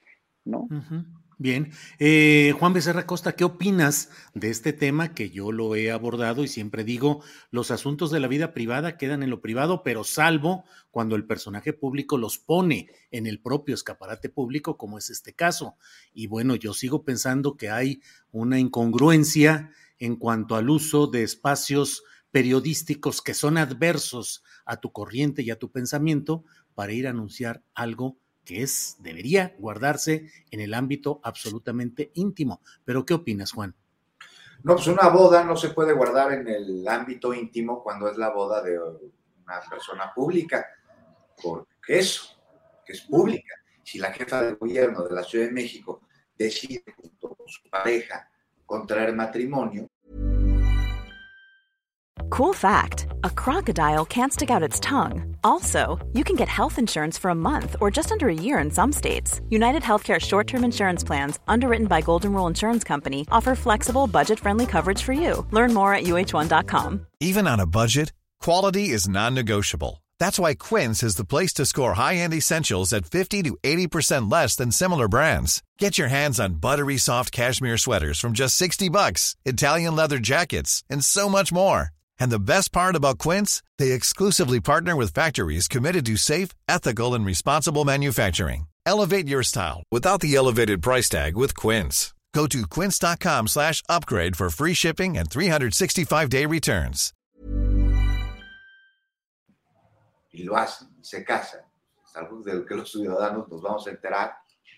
[0.45, 0.67] ¿No?
[1.39, 1.71] Bien.
[1.99, 6.47] Eh, Juan Becerra Costa, ¿qué opinas de este tema que yo lo he abordado y
[6.47, 11.15] siempre digo, los asuntos de la vida privada quedan en lo privado, pero salvo cuando
[11.15, 15.75] el personaje público los pone en el propio escaparate público, como es este caso.
[16.13, 18.01] Y bueno, yo sigo pensando que hay
[18.31, 25.41] una incongruencia en cuanto al uso de espacios periodísticos que son adversos a tu corriente
[25.41, 30.73] y a tu pensamiento para ir a anunciar algo que es, debería guardarse en el
[30.73, 32.61] ámbito absolutamente íntimo.
[32.85, 33.75] Pero, ¿qué opinas, Juan?
[34.63, 38.29] No, pues una boda no se puede guardar en el ámbito íntimo cuando es la
[38.29, 40.65] boda de una persona pública,
[41.41, 42.23] porque eso,
[42.85, 43.55] que es pública.
[43.83, 46.01] Si la jefa de gobierno de la Ciudad de México
[46.37, 48.29] decide junto con su pareja
[48.65, 49.89] contraer matrimonio,
[52.29, 55.35] Cool fact a crocodile can't stick out its tongue.
[55.43, 58.71] Also, you can get health insurance for a month or just under a year in
[58.71, 59.39] some states.
[59.49, 64.39] United Healthcare short term insurance plans, underwritten by Golden Rule Insurance Company, offer flexible, budget
[64.39, 65.45] friendly coverage for you.
[65.51, 67.05] Learn more at uh1.com.
[67.19, 70.03] Even on a budget, quality is non negotiable.
[70.19, 74.31] That's why Quince is the place to score high end essentials at 50 to 80%
[74.31, 75.61] less than similar brands.
[75.77, 80.83] Get your hands on buttery soft cashmere sweaters from just 60 bucks, Italian leather jackets,
[80.89, 81.89] and so much more.
[82.23, 87.15] And the best part about Quince, they exclusively partner with factories committed to safe, ethical
[87.15, 88.67] and responsible manufacturing.
[88.85, 92.13] Elevate your style without the elevated price tag with Quince.
[92.33, 97.11] Go to quince.com/upgrade for free shipping and 365-day returns.
[100.31, 101.59] Y lo hacen, se casan.
[102.05, 104.31] Es algo del que los ciudadanos nos vamos a enterar,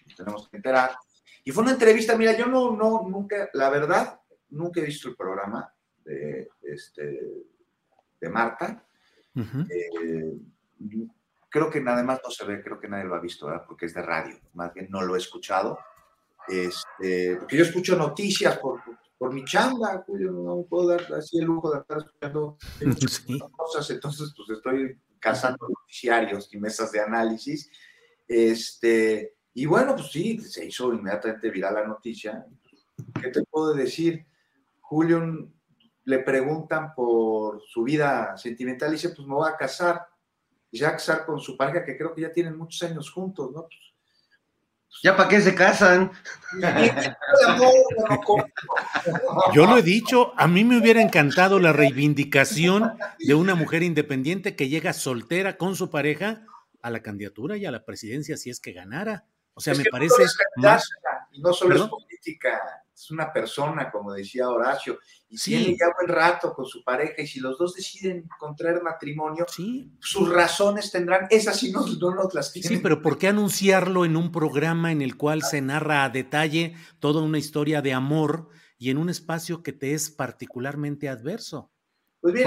[0.07, 0.97] nos tenemos que enterar.
[1.43, 4.19] Y fue una entrevista, mira, yo no, no, nunca, la verdad,
[4.49, 5.74] nunca he visto el programa
[6.05, 7.19] de, este,
[8.19, 8.85] de Marta.
[9.35, 10.37] Eh,
[11.49, 13.65] creo que nada más no se ve, creo que nadie lo ha visto, ¿verdad?
[13.67, 15.79] porque es de radio, más bien no lo he escuchado.
[16.47, 18.81] Este, porque yo escucho noticias por,
[19.17, 22.57] por mi chamba, Julio, no puedo dar así el lujo de estar escuchando
[23.51, 27.69] cosas, entonces pues estoy cazando noticiarios y mesas de análisis.
[28.27, 32.45] Este, y bueno, pues sí, se hizo inmediatamente viral la noticia.
[33.21, 34.25] ¿Qué te puedo decir?
[34.81, 35.49] Julio
[36.05, 40.07] le preguntan por su vida sentimental y dice, pues me voy a casar.
[40.71, 43.11] Y se va a casar con su pareja, que creo que ya tienen muchos años
[43.11, 43.63] juntos, ¿no?
[43.63, 43.79] Pues,
[45.03, 46.11] ¿Ya para qué se casan?
[49.53, 54.55] Yo lo he dicho, a mí me hubiera encantado la reivindicación de una mujer independiente
[54.55, 56.45] que llega soltera con su pareja
[56.81, 59.25] a la candidatura y a la presidencia si es que ganara.
[59.53, 60.23] O sea, me parece
[60.55, 60.87] más...
[61.31, 66.07] Y no solo es política, es una persona, como decía Horacio, y tiene ya buen
[66.07, 69.45] rato con su pareja, y si los dos deciden contraer matrimonio,
[69.99, 72.69] sus razones tendrán, esas sí no, no nos las tienen.
[72.69, 76.75] Sí, pero ¿por qué anunciarlo en un programa en el cual se narra a detalle
[76.99, 81.74] toda una historia de amor y en un espacio que te es particularmente adverso?
[82.25, 82.43] Pues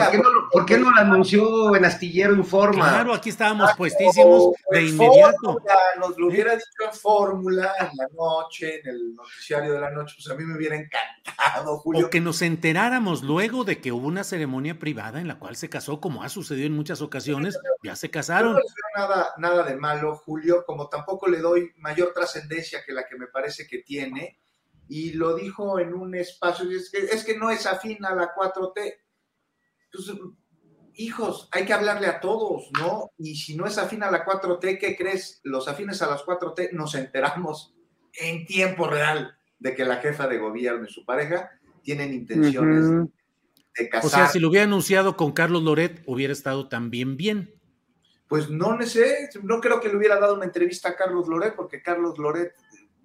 [0.51, 2.89] ¿Por, qué no, lo anunció en Astillero Informa?
[2.89, 5.63] Claro, aquí estábamos puestísimos de inmediato.
[6.01, 10.17] nos lo hubiera dicho en Fórmula, en la noche, en el noticiario de la noche,
[10.17, 12.07] pues a mí me hubiera encantado, Julio.
[12.07, 15.69] O que nos enteráramos luego de que hubo una ceremonia privada en la cual se
[15.69, 18.55] casó, como ha sucedido en muchas ocasiones, ya se casaron.
[18.55, 18.65] no le
[18.97, 23.29] nada, nada de malo, Julio, como tampoco le doy mayor trascendencia que la que me
[23.29, 24.41] parece que tiene,
[24.89, 28.35] y lo dijo en un espacio, es que, es que no es afín a la
[28.35, 28.97] 4T
[29.93, 30.13] pues,
[30.95, 33.11] hijos, hay que hablarle a todos, ¿no?
[33.19, 35.41] Y si no es afín a la 4T, ¿qué crees?
[35.45, 37.75] Los afines a las 4T nos enteramos
[38.15, 41.51] en tiempo real de que la jefa de gobierno y su pareja
[41.83, 43.09] tienen intenciones
[43.77, 44.07] de casar.
[44.07, 47.55] O sea, si lo hubiera anunciado con Carlos Loret, hubiera estado también bien.
[48.27, 51.81] Pues no sé, no creo que le hubiera dado una entrevista a Carlos Loret, porque
[51.81, 52.53] Carlos Loret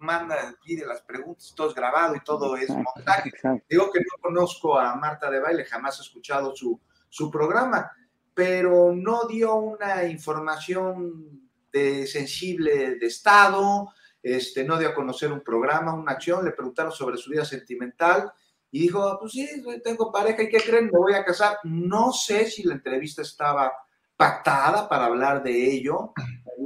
[0.04, 3.32] manda, pide las preguntas, todo es grabado y todo es montaje.
[3.70, 6.80] Digo que no conozco a Marta de Baile, jamás he escuchado su,
[7.10, 7.92] su programa,
[8.34, 13.90] pero no dio una información de, sensible de Estado,
[14.22, 18.32] este, no dio a conocer un programa, una acción, le preguntaron sobre su vida sentimental
[18.72, 19.48] y dijo, ah, pues sí,
[19.84, 20.86] tengo pareja y ¿qué creen?
[20.86, 21.58] Me voy a casar.
[21.64, 23.72] No sé si la entrevista estaba
[24.16, 26.14] pactada para hablar de ello.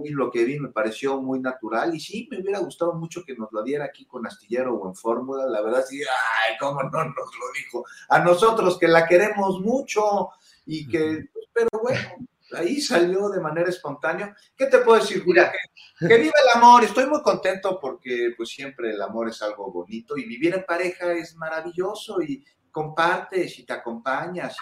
[0.02, 3.36] Mí lo que vi me pareció muy natural y sí, me hubiera gustado mucho que
[3.36, 5.46] nos lo diera aquí con Astillero o en Fórmula.
[5.46, 7.86] La verdad, sí, ay, cómo no nos lo dijo.
[8.10, 10.30] A nosotros que la queremos mucho
[10.66, 14.36] y que, pero bueno, ahí salió de manera espontánea.
[14.56, 15.52] ¿Qué te puedo decir, Julia?
[15.52, 16.84] Que, que viva el amor.
[16.84, 21.14] Estoy muy contento porque pues siempre el amor es algo bonito y vivir en pareja
[21.14, 24.56] es maravilloso y compartes y te acompañas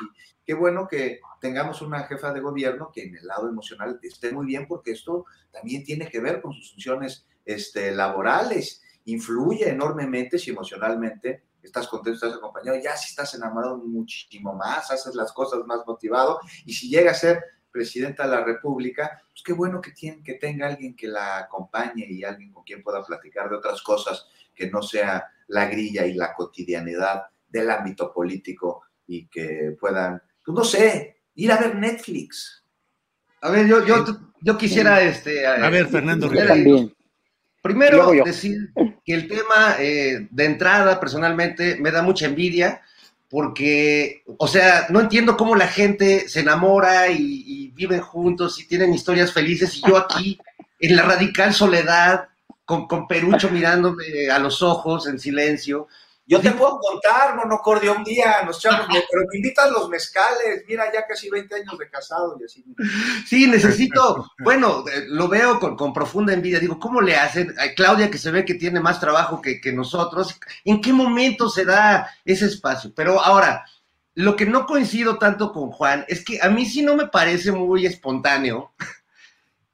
[0.45, 4.45] qué bueno que tengamos una jefa de gobierno que en el lado emocional esté muy
[4.45, 10.51] bien porque esto también tiene que ver con sus funciones este, laborales, influye enormemente si
[10.51, 15.79] emocionalmente estás contento, estás acompañado, ya si estás enamorado muchísimo más, haces las cosas más
[15.85, 20.23] motivado y si llega a ser presidenta de la República, pues qué bueno que, tiene,
[20.23, 24.27] que tenga alguien que la acompañe y alguien con quien pueda platicar de otras cosas
[24.53, 30.63] que no sea la grilla y la cotidianidad del ámbito político y que puedan, no
[30.63, 32.63] sé, ir a ver Netflix.
[33.41, 34.05] A ver, yo, yo,
[34.41, 35.45] yo quisiera, este...
[35.45, 36.29] A, ver, Fernando.
[37.61, 38.71] Primero, decir
[39.03, 42.81] que el tema eh, de entrada, personalmente, me da mucha envidia,
[43.29, 48.67] porque, o sea, no entiendo cómo la gente se enamora y, y viven juntos y
[48.67, 50.39] tienen historias felices, y yo aquí,
[50.79, 52.27] en la radical soledad,
[52.65, 55.87] con, con Perucho mirándome a los ojos en silencio,
[56.27, 60.91] yo te puedo contar, monocordio, un día nos echamos, pero me invitan los mezcales, mira,
[60.91, 62.65] ya casi 20 años de casado y así.
[63.27, 67.53] Sí, necesito, bueno, lo veo con, profunda envidia, digo, ¿cómo le hacen?
[67.59, 71.47] A Claudia que se ve que tiene más trabajo que, que nosotros, ¿en qué momento
[71.47, 72.91] se da ese espacio?
[72.95, 73.63] Pero ahora,
[74.15, 77.51] lo que no coincido tanto con Juan es que a mí sí no me parece
[77.51, 78.73] muy espontáneo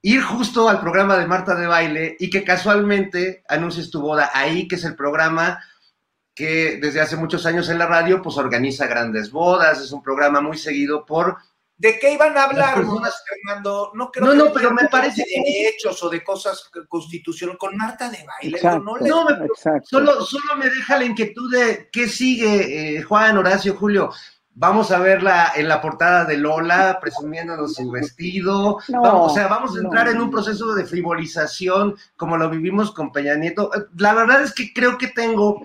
[0.02, 4.68] ir justo al programa de Marta de Baile y que casualmente anuncies tu boda ahí,
[4.68, 5.60] que es el programa
[6.34, 10.42] que desde hace muchos años en la radio, pues organiza grandes bodas, es un programa
[10.42, 11.38] muy seguido por...
[11.78, 13.92] ¿De qué iban a hablar, Fernando?
[13.96, 18.08] No creo no, no, pero me parece de derechos o de cosas constitucionales con Marta
[18.08, 18.60] de baile.
[18.62, 19.30] no,
[19.84, 24.12] solo, solo me deja la inquietud de qué sigue, eh, Juan, Horacio, Julio.
[24.54, 28.78] vamos a verla en la portada de Lola presumiéndonos su vestido.
[28.94, 33.34] o sea, vamos a entrar en un proceso de frivolización como lo vivimos con Peña
[33.34, 33.72] Nieto.
[33.98, 35.64] La verdad es que creo que tengo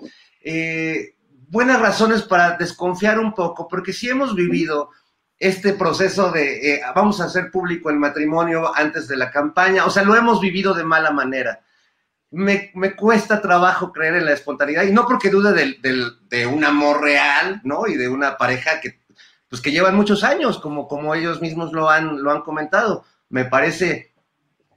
[0.49, 1.15] eh,
[1.49, 4.91] buenas razones para desconfiar un poco, porque si hemos vivido
[5.37, 9.89] este proceso de eh, vamos a hacer público el matrimonio antes de la campaña, o
[9.89, 11.59] sea, lo hemos vivido de mala manera.
[12.31, 15.79] Me, cuesta trabajo creer en la espontaneidad y no porque dude
[16.29, 17.85] de un amor real, ¿no?
[17.85, 19.01] Y de una pareja que,
[19.49, 23.03] pues que llevan muchos años, como, como ellos mismos lo han, lo han comentado.
[23.27, 24.13] Me parece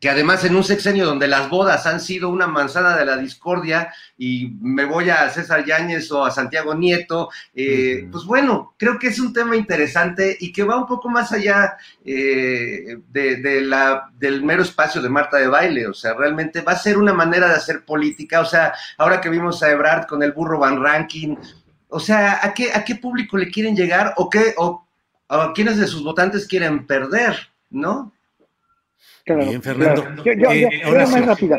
[0.00, 3.92] que además en un sexenio donde las bodas han sido una manzana de la discordia
[4.16, 9.08] y me voy a César Yáñez o a Santiago Nieto, eh, pues bueno, creo que
[9.08, 14.42] es un tema interesante y que va un poco más allá eh, de, la, del
[14.42, 17.56] mero espacio de Marta de baile, o sea, realmente va a ser una manera de
[17.56, 21.36] hacer política, o sea, ahora que vimos a Ebrard con el burro Van Ranking,
[21.88, 24.86] o sea, ¿a qué, a qué público le quieren llegar o qué, o
[25.28, 27.36] a quiénes de sus votantes quieren perder,
[27.68, 28.12] ¿no?
[29.26, 30.04] Bien, Fernando.
[30.24, 31.58] Yo, yo, eh, más rápida,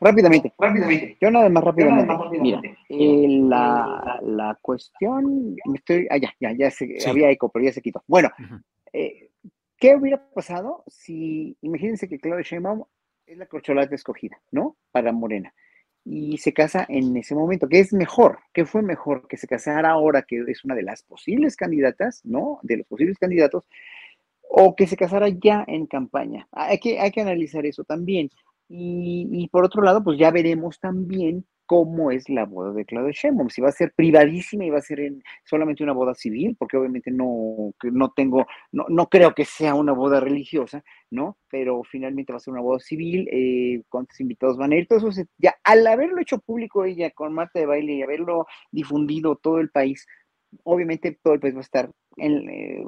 [0.00, 1.16] rápidamente, rápidamente.
[1.20, 2.14] Yo nada más rápidamente.
[2.40, 7.72] Mira, eh, la, la, cuestión, estoy, ah, ya, ya, ya se, había eco, pero ya
[7.72, 8.02] se quitó.
[8.06, 8.30] Bueno,
[8.92, 9.30] eh,
[9.78, 12.84] ¿qué hubiera pasado si, imagínense que Claudia Sheinbaum
[13.26, 14.76] es la corcholata escogida, ¿no?
[14.90, 15.54] Para Morena.
[16.04, 17.68] Y se casa en ese momento.
[17.68, 18.40] ¿Qué es mejor?
[18.52, 19.28] ¿Qué fue mejor?
[19.28, 22.58] Que se casara ahora, que es una de las posibles candidatas, ¿no?
[22.62, 23.64] De los posibles candidatos,
[24.52, 26.48] o que se casara ya en campaña.
[26.50, 28.28] Hay que, hay que analizar eso también.
[28.68, 33.48] Y, por otro lado, pues ya veremos también cómo es la boda de Claudia Sheinbaum,
[33.48, 36.76] si va a ser privadísima y va a ser en solamente una boda civil, porque
[36.76, 41.38] obviamente no, no tengo, no, no creo que sea una boda religiosa, ¿no?
[41.48, 45.08] Pero finalmente va a ser una boda civil, eh, cuántos invitados van a ir, todo
[45.08, 49.60] eso ya al haberlo hecho público ella con Marta de Baile y haberlo difundido todo
[49.60, 50.06] el país,
[50.64, 52.82] obviamente todo el país va a estar eh,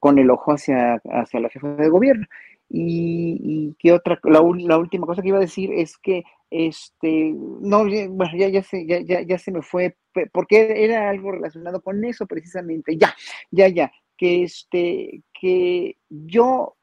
[0.00, 2.26] con, el ojo hacia, hacia la jefa de gobierno.
[2.70, 8.32] Y, y otra, la, última cosa que iba a decir es que, este, no, bueno,
[8.36, 9.96] ya, ya, se, ya, ya, ya se me fue,
[10.32, 13.14] porque era algo relacionado con eso precisamente, ya,
[13.50, 16.76] ya, ya, que este, que yo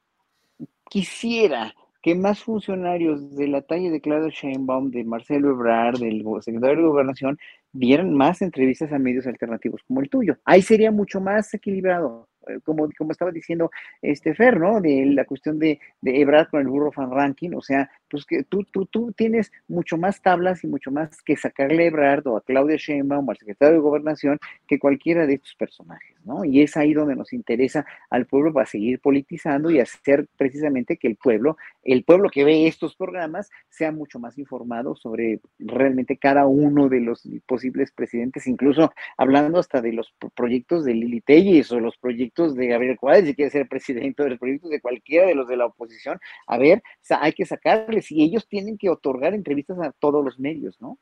[0.90, 1.74] quisiera
[2.06, 6.88] que más funcionarios de la talla de Claudio Sheinbaum, de Marcelo Ebrard, del secretario de
[6.88, 7.40] Gobernación,
[7.76, 10.38] dieran más entrevistas a medios alternativos como el tuyo.
[10.46, 12.30] Ahí sería mucho más equilibrado.
[12.48, 13.72] Eh, como, como estaba diciendo
[14.02, 14.80] este Fer, ¿no?
[14.80, 18.64] De la cuestión de, de con el burro fan ranking, o sea, pues que tú,
[18.72, 22.42] tú, tú tienes mucho más tablas y mucho más que sacarle a Ebrard o a
[22.42, 26.46] Claudia Sheinbaum o al secretario de Gobernación que cualquiera de estos personajes, ¿no?
[26.46, 31.08] Y es ahí donde nos interesa al pueblo para seguir politizando y hacer precisamente que
[31.08, 36.46] el pueblo, el pueblo que ve estos programas, sea mucho más informado sobre realmente cada
[36.48, 41.80] uno de los posibles presidentes, incluso hablando hasta de los proyectos de Lili Telles o
[41.80, 45.36] los proyectos de Gabriel Cuadres, si quiere ser presidente de los proyectos de cualquiera de
[45.36, 49.78] los de la oposición, a ver, hay que sacarles y ellos tienen que otorgar entrevistas
[49.80, 51.00] a todos los medios, ¿no?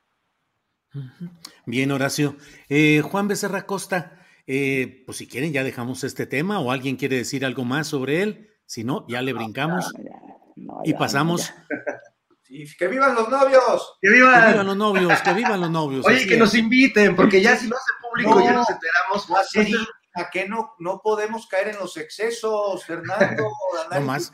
[1.65, 2.35] Bien, Horacio.
[2.69, 7.17] Eh, Juan Becerra Costa, eh, pues si quieren ya dejamos este tema o alguien quiere
[7.17, 9.91] decir algo más sobre él, si no, ya le brincamos
[10.83, 11.53] y pasamos.
[12.77, 13.97] que vivan los novios.
[14.01, 14.65] Que vivan.
[14.65, 16.05] los novios, que vivan los novios.
[16.05, 19.27] Oye, que nos inviten, porque ya si lo hace público ya nos enteramos
[20.15, 23.49] a qué no, no podemos caer en los excesos, Fernando.
[23.91, 24.31] no más.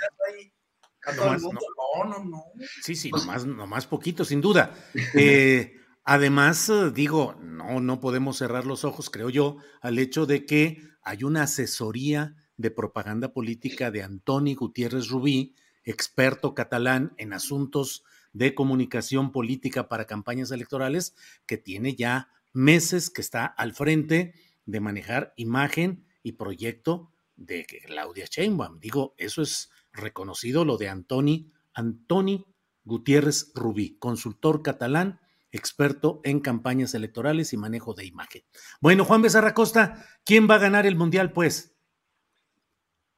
[1.15, 2.43] No, no, no,
[2.83, 4.75] Sí, sí, nomás, nomás poquito, sin duda.
[5.13, 10.45] Eh, además, eh, digo, no, no podemos cerrar los ojos, creo yo, al hecho de
[10.45, 18.03] que hay una asesoría de propaganda política de Antoni Gutiérrez Rubí, experto catalán en asuntos
[18.33, 24.33] de comunicación política para campañas electorales, que tiene ya meses que está al frente
[24.65, 28.79] de manejar imagen y proyecto de Claudia Sheinbaum.
[28.79, 29.69] Digo, eso es
[29.99, 32.45] reconocido lo de Antoni, Antoni
[32.83, 35.19] Gutiérrez Rubí, consultor catalán,
[35.51, 38.43] experto en campañas electorales y manejo de imagen.
[38.81, 41.75] Bueno, Juan Becerra Costa, ¿quién va a ganar el mundial, pues?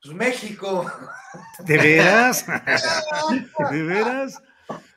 [0.03, 0.91] Pues México.
[1.59, 2.45] ¿De veras?
[3.71, 4.41] ¿De veras?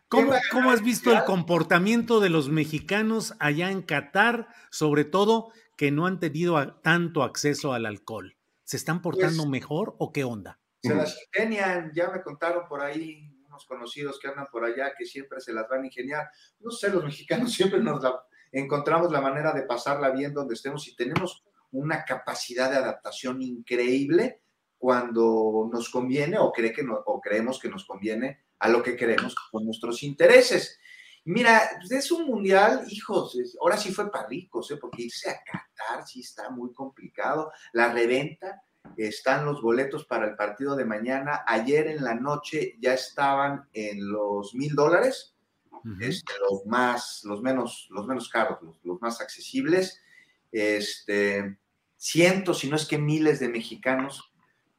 [0.09, 5.91] ¿Cómo, ¿Cómo, has visto el comportamiento de los mexicanos allá en Qatar, sobre todo que
[5.91, 8.37] no han tenido tanto acceso al alcohol?
[8.62, 10.61] ¿Se están portando pues mejor o qué onda?
[10.89, 15.07] Se las ingenian, ya me contaron por ahí unos conocidos que andan por allá que
[15.07, 16.28] siempre se las van a ingeniar.
[16.61, 18.03] No sé, los mexicanos siempre nos
[18.53, 24.43] encontramos la manera de pasarla bien donde estemos y tenemos una capacidad de adaptación increíble
[24.78, 29.35] cuando nos conviene o, cree que o creemos que nos conviene a lo que queremos
[29.51, 30.78] con nuestros intereses.
[31.26, 34.76] Mira, es un mundial, hijos, ahora sí fue para ricos, ¿eh?
[34.76, 37.51] porque irse a Qatar sí está muy complicado.
[37.72, 38.62] La reventa,
[38.97, 41.45] están los boletos para el partido de mañana.
[41.47, 45.35] Ayer en la noche ya estaban en los mil dólares,
[46.01, 50.01] este, los más, los menos, los menos caros, los, más accesibles.
[50.51, 51.59] Este,
[51.97, 54.32] cientos, si no es que miles de mexicanos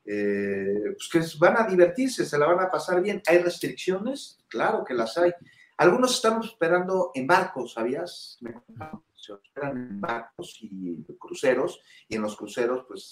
[0.06, 3.22] eh, pues que van a divertirse, se la van a pasar bien.
[3.28, 4.40] ¿Hay restricciones?
[4.48, 5.34] Claro que las hay.
[5.78, 8.40] Algunos estamos esperando en barcos, ¿sabías?
[9.14, 13.12] Se esperan en barcos y cruceros, y en los cruceros, pues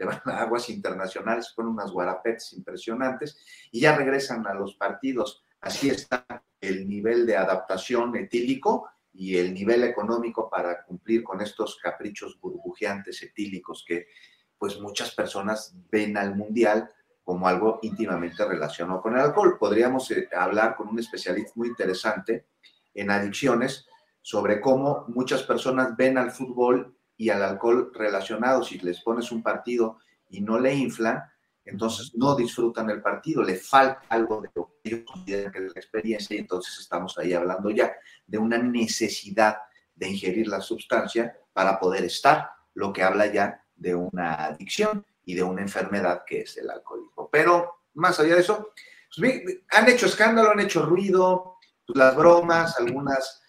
[0.00, 3.36] se van a aguas internacionales con unas guarapetes impresionantes
[3.70, 5.44] y ya regresan a los partidos.
[5.60, 6.24] Así está
[6.58, 13.22] el nivel de adaptación etílico y el nivel económico para cumplir con estos caprichos burbujeantes
[13.22, 14.06] etílicos que
[14.56, 16.88] pues muchas personas ven al mundial
[17.22, 19.58] como algo íntimamente relacionado con el alcohol.
[19.58, 22.46] Podríamos eh, hablar con un especialista muy interesante
[22.94, 23.86] en adicciones
[24.22, 28.68] sobre cómo muchas personas ven al fútbol y al alcohol relacionados.
[28.68, 29.98] Si les pones un partido
[30.30, 31.22] y no le inflan,
[31.66, 35.74] entonces no disfrutan el partido, le falta algo de lo que ellos consideran que es
[35.74, 37.92] la experiencia y entonces estamos ahí hablando ya
[38.26, 39.58] de una necesidad
[39.94, 45.34] de ingerir la sustancia para poder estar, lo que habla ya de una adicción y
[45.34, 47.28] de una enfermedad que es el alcoholismo.
[47.30, 48.72] Pero más allá de eso,
[49.14, 49.42] pues,
[49.72, 51.56] han hecho escándalo, han hecho ruido,
[51.86, 53.39] pues, las bromas, algunas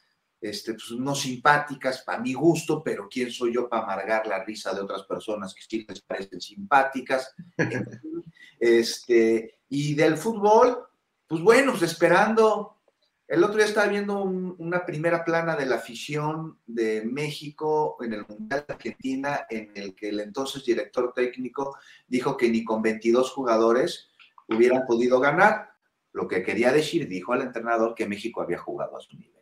[0.42, 4.74] este, pues, no simpáticas para mi gusto, pero ¿quién soy yo para amargar la risa
[4.74, 7.36] de otras personas que sí les parecen simpáticas?
[8.60, 10.80] este, y del fútbol,
[11.28, 12.80] pues bueno, pues esperando.
[13.28, 18.26] El otro día estaba viendo una primera plana de la afición de México en el
[18.28, 21.78] Mundial de Argentina, en el que el entonces director técnico
[22.08, 24.10] dijo que ni con 22 jugadores
[24.50, 25.72] hubieran podido ganar.
[26.12, 29.41] Lo que quería decir, dijo al entrenador, que México había jugado a su nivel.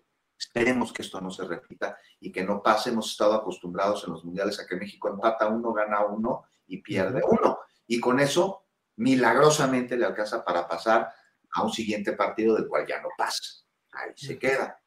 [0.52, 2.90] Esperemos que esto no se repita y que no pase.
[2.90, 7.22] Hemos estado acostumbrados en los mundiales a que México empata uno, gana uno y pierde
[7.24, 7.60] uno.
[7.86, 11.08] Y con eso, milagrosamente le alcanza para pasar
[11.54, 13.44] a un siguiente partido del cual ya no pasa.
[13.92, 14.82] Ahí se queda.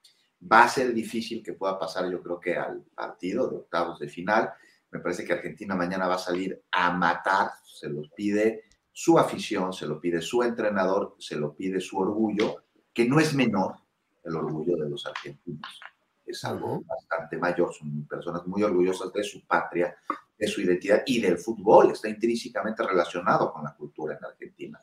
[0.50, 4.08] Va a ser difícil que pueda pasar, yo creo que al partido de octavos de
[4.08, 4.52] final.
[4.90, 9.72] Me parece que Argentina mañana va a salir a matar, se los pide su afición,
[9.72, 13.76] se lo pide su entrenador, se lo pide su orgullo, que no es menor,
[14.24, 15.80] el orgullo de los argentinos.
[16.24, 19.96] Es algo bastante mayor, son personas muy orgullosas de su patria,
[20.38, 24.82] de su identidad y del fútbol, está intrínsecamente relacionado con la cultura en Argentina.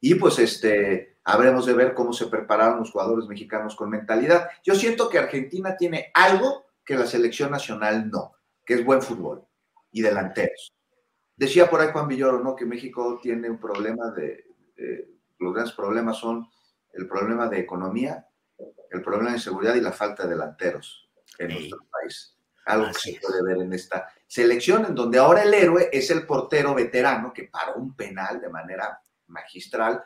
[0.00, 4.48] Y pues este, habremos de ver cómo se prepararon los jugadores mexicanos con mentalidad.
[4.62, 9.46] Yo siento que Argentina tiene algo que la selección nacional no, que es buen fútbol
[9.90, 10.72] y delanteros.
[11.36, 12.54] Decía por ahí Juan Villoro, ¿no?
[12.54, 14.44] Que México tiene un problema de,
[15.38, 16.48] los grandes problemas son
[16.92, 18.25] el problema de economía
[18.90, 21.08] el problema de inseguridad y la falta de delanteros
[21.38, 22.36] en nuestro país.
[22.66, 26.26] Algo que se puede ver en esta selección, en donde ahora el héroe es el
[26.26, 30.02] portero veterano que paró un penal de manera magistral,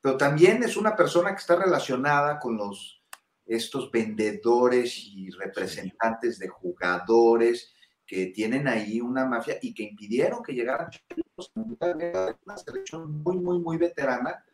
[0.00, 3.02] pero también es una persona que está relacionada con los
[3.46, 7.72] estos vendedores y representantes de jugadores
[8.04, 10.90] que tienen ahí una mafia y que impidieron que llegaran.
[11.54, 14.44] Una selección muy, muy, muy veterana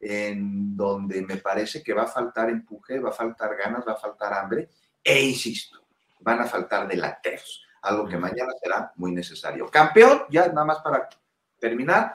[0.00, 3.96] en donde me parece que va a faltar empuje, va a faltar ganas, va a
[3.96, 4.68] faltar hambre,
[5.02, 5.84] e insisto,
[6.20, 9.68] van a faltar delanteros, algo que mañana será muy necesario.
[9.68, 11.08] Campeón, ya nada más para
[11.58, 12.14] terminar,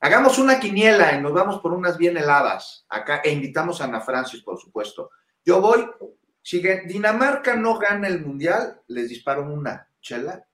[0.00, 4.00] hagamos una quiniela y nos vamos por unas bien heladas acá, e invitamos a Ana
[4.00, 5.10] Francis, por supuesto.
[5.44, 5.88] Yo voy,
[6.42, 10.46] si Dinamarca no gana el mundial, les disparo una chela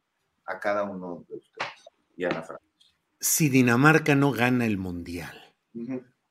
[0.47, 2.95] a cada uno de ustedes y Ana Francis.
[3.20, 5.55] Si Dinamarca no gana el mundial.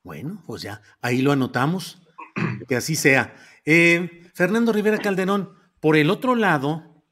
[0.03, 2.01] Bueno, pues ya, ahí lo anotamos,
[2.67, 3.35] que así sea.
[3.65, 7.03] Eh, Fernando Rivera Calderón, por el otro lado,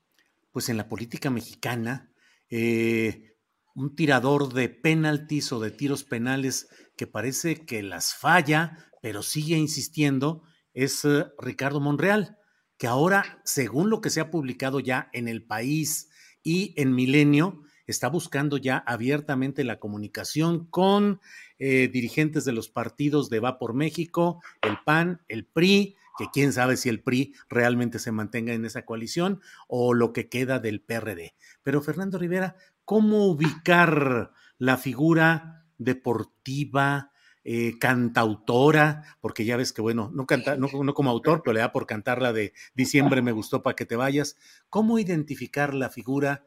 [0.51, 2.11] pues en la política mexicana,
[2.49, 3.35] eh,
[3.75, 6.67] un tirador de penaltis o de tiros penales
[6.97, 12.37] que parece que las falla, pero sigue insistiendo, es eh, Ricardo Monreal,
[12.77, 16.09] que ahora, según lo que se ha publicado ya en El País
[16.41, 17.61] y en Milenio,
[17.91, 21.19] está buscando ya abiertamente la comunicación con
[21.57, 26.51] eh, dirigentes de los partidos de Va por México, el PAN, el PRI, que quién
[26.53, 30.81] sabe si el PRI realmente se mantenga en esa coalición o lo que queda del
[30.81, 31.33] PRD.
[31.63, 37.11] Pero Fernando Rivera, ¿cómo ubicar la figura deportiva,
[37.45, 41.61] eh, cantautora, porque ya ves que, bueno, no, canta, no, no, como autor, pero le
[41.61, 44.35] da por cantar la de Diciembre me gustó para que te vayas.
[44.69, 46.45] ¿Cómo identificar la figura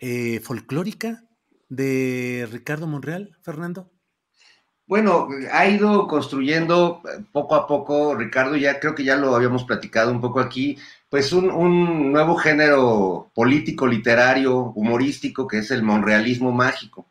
[0.00, 1.24] eh, folclórica
[1.68, 3.92] de Ricardo Monreal, Fernando?
[4.86, 9.62] Bueno, ha ido construyendo eh, poco a poco, Ricardo, ya creo que ya lo habíamos
[9.62, 10.76] platicado un poco aquí,
[11.08, 17.06] pues un, un nuevo género político, literario, humorístico, que es el monrealismo mágico.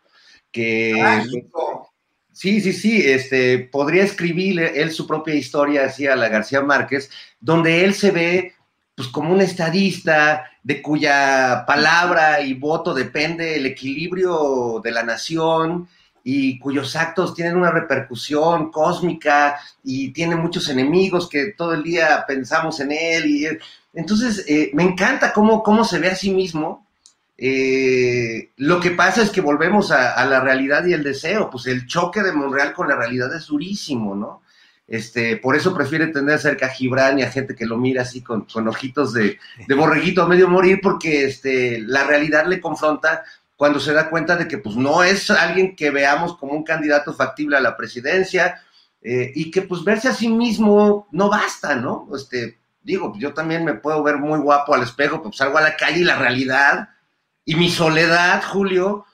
[0.52, 1.94] Que, Mágico.
[2.34, 7.10] Sí, sí, sí, este, podría escribir él su propia historia así a la García Márquez,
[7.40, 8.54] donde él se ve
[9.00, 15.88] pues como un estadista de cuya palabra y voto depende el equilibrio de la nación
[16.22, 22.26] y cuyos actos tienen una repercusión cósmica y tiene muchos enemigos que todo el día
[22.28, 23.26] pensamos en él.
[23.28, 23.48] Y,
[23.94, 26.86] entonces, eh, me encanta cómo, cómo se ve a sí mismo.
[27.38, 31.68] Eh, lo que pasa es que volvemos a, a, la realidad y el deseo, pues
[31.68, 34.42] el choque de Monreal con la realidad es durísimo, ¿no?
[34.90, 38.24] Este, por eso prefiere tener cerca a Gibran y a gente que lo mira así
[38.24, 39.38] con, ojitos de,
[39.68, 43.24] de, borreguito a medio morir, porque este, la realidad le confronta
[43.56, 47.14] cuando se da cuenta de que pues no es alguien que veamos como un candidato
[47.14, 48.62] factible a la presidencia
[49.02, 52.08] eh, y que pues verse a sí mismo no basta, ¿no?
[52.16, 55.78] Este, digo, yo también me puedo ver muy guapo al espejo, pues salgo a la
[55.78, 56.90] calle y la realidad
[57.46, 59.06] y mi soledad, Julio,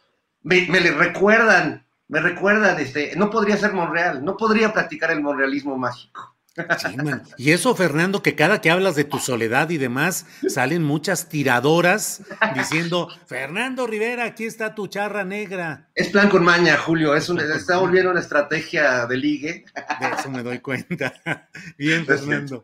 [0.42, 5.22] me, me le recuerdan me recuerdan, este, no podría ser Monreal, no podría practicar el
[5.22, 6.36] monrealismo mágico.
[6.78, 6.96] Sí,
[7.38, 12.24] y eso, Fernando, que cada que hablas de tu soledad y demás, salen muchas tiradoras
[12.56, 15.90] diciendo, Fernando Rivera, aquí está tu charra negra.
[15.96, 19.66] Es plan con maña, Julio, es un, está volviendo una estrategia de ligue.
[20.00, 21.50] De eso me doy cuenta.
[21.78, 22.64] Bien, Fernando.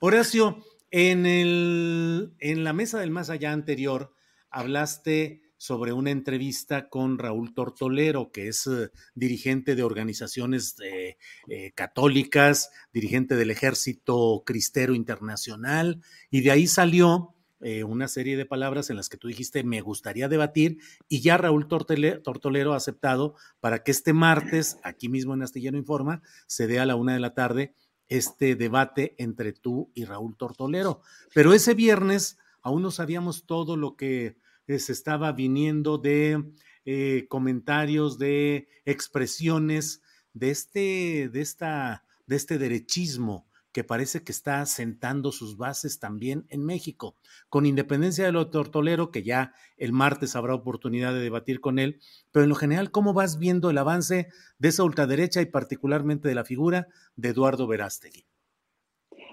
[0.00, 4.12] Horacio, en, el, en la mesa del más allá anterior,
[4.50, 12.70] hablaste sobre una entrevista con Raúl Tortolero, que es eh, dirigente de organizaciones eh, católicas,
[12.92, 16.00] dirigente del Ejército Cristero Internacional,
[16.30, 19.80] y de ahí salió eh, una serie de palabras en las que tú dijiste me
[19.80, 20.78] gustaría debatir,
[21.08, 25.76] y ya Raúl Tortele, Tortolero ha aceptado para que este martes, aquí mismo en Astillero
[25.76, 27.74] Informa, se dé a la una de la tarde
[28.06, 31.02] este debate entre tú y Raúl Tortolero.
[31.34, 34.36] Pero ese viernes aún no sabíamos todo lo que
[34.76, 36.44] se estaba viniendo de
[36.84, 40.02] eh, comentarios, de expresiones
[40.34, 46.46] de este, de esta, de este derechismo que parece que está sentando sus bases también
[46.48, 47.16] en México,
[47.48, 52.00] con independencia de lo tortolero, que ya el martes habrá oportunidad de debatir con él,
[52.32, 56.34] pero en lo general, ¿cómo vas viendo el avance de esa ultraderecha y particularmente de
[56.34, 58.26] la figura de Eduardo Verástegui?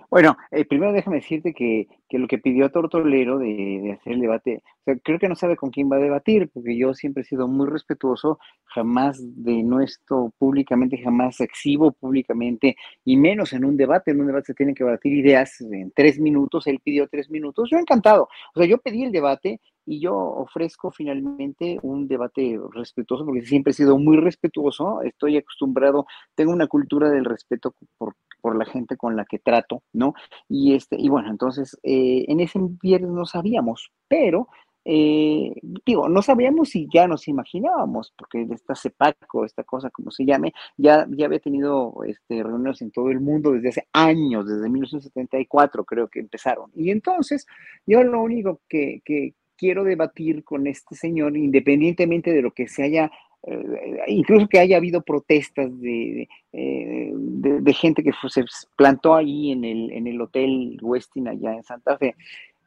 [0.09, 4.21] Bueno, eh, primero déjame decirte que, que, lo que pidió Tortolero de, de, hacer el
[4.21, 7.23] debate, o sea, creo que no sabe con quién va a debatir, porque yo siempre
[7.23, 13.77] he sido muy respetuoso, jamás de nuestro públicamente, jamás exhibo públicamente, y menos en un
[13.77, 17.29] debate, en un debate se tienen que debatir ideas en tres minutos, él pidió tres
[17.29, 22.59] minutos, yo encantado, o sea, yo pedí el debate y yo ofrezco finalmente un debate
[22.73, 28.15] respetuoso, porque siempre he sido muy respetuoso, estoy acostumbrado, tengo una cultura del respeto por,
[28.45, 30.13] por la gente con la que trato, ¿no?
[30.47, 34.49] Y, este, y bueno, entonces, eh, en ese viernes no sabíamos, pero
[34.85, 35.51] eh,
[35.83, 40.53] digo, no sabíamos si ya nos imaginábamos, porque esta CEPACO, esta cosa como se llame,
[40.77, 45.83] ya, ya había tenido este, reuniones en todo el mundo desde hace años, desde 1974
[45.83, 46.69] creo que empezaron.
[46.75, 47.47] Y entonces,
[47.87, 52.83] yo lo único que, que quiero debatir con este señor, independientemente de lo que se
[52.83, 53.11] haya
[53.45, 58.43] eh, incluso que haya habido protestas de, de, de gente que se
[58.75, 62.15] plantó ahí en el, en el hotel Westin allá en Santa Fe.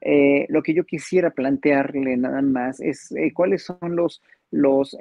[0.00, 4.96] Eh, lo que yo quisiera plantearle nada más es eh, cuáles son los, los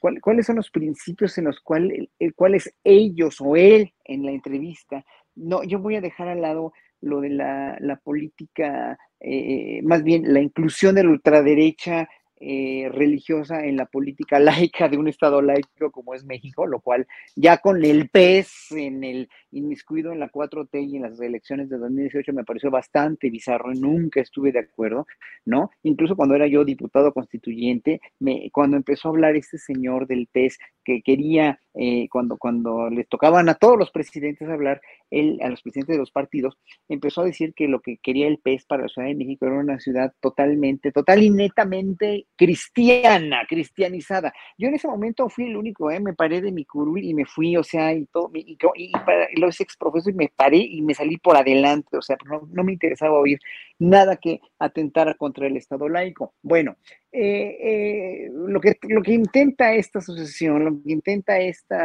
[0.00, 5.04] cuál, cuáles son los principios en los cuales, cuales ellos o él en la entrevista,
[5.36, 10.32] no, yo voy a dejar al lado lo de la, la política, eh, más bien
[10.32, 12.08] la inclusión de la ultraderecha
[12.42, 17.06] eh, religiosa en la política laica de un Estado laico como es México, lo cual
[17.36, 21.76] ya con el pez en el inmiscuido en la 4T y en las elecciones de
[21.76, 25.06] 2018 me pareció bastante bizarro, nunca estuve de acuerdo,
[25.44, 25.70] ¿no?
[25.82, 30.58] Incluso cuando era yo diputado constituyente, me, cuando empezó a hablar este señor del pez
[30.84, 34.80] que quería, eh, cuando, cuando les tocaban a todos los presidentes hablar,
[35.10, 36.56] él, a los presidentes de los partidos,
[36.88, 39.58] empezó a decir que lo que quería el PES para la Ciudad de México era
[39.58, 44.32] una ciudad totalmente, total y netamente cristiana, cristianizada.
[44.56, 46.00] Yo en ese momento fui el único, ¿eh?
[46.00, 49.28] me paré de mi curul y me fui, o sea, y todo, y, y, para
[49.36, 53.18] los ex profesores me paré y me salí por adelante, o sea, no, me interesaba
[53.18, 53.38] oír
[53.78, 56.32] nada que atentara contra el Estado laico.
[56.40, 56.76] Bueno,
[57.12, 61.76] eh, eh, lo, que, lo que intenta esta asociación, lo que intenta este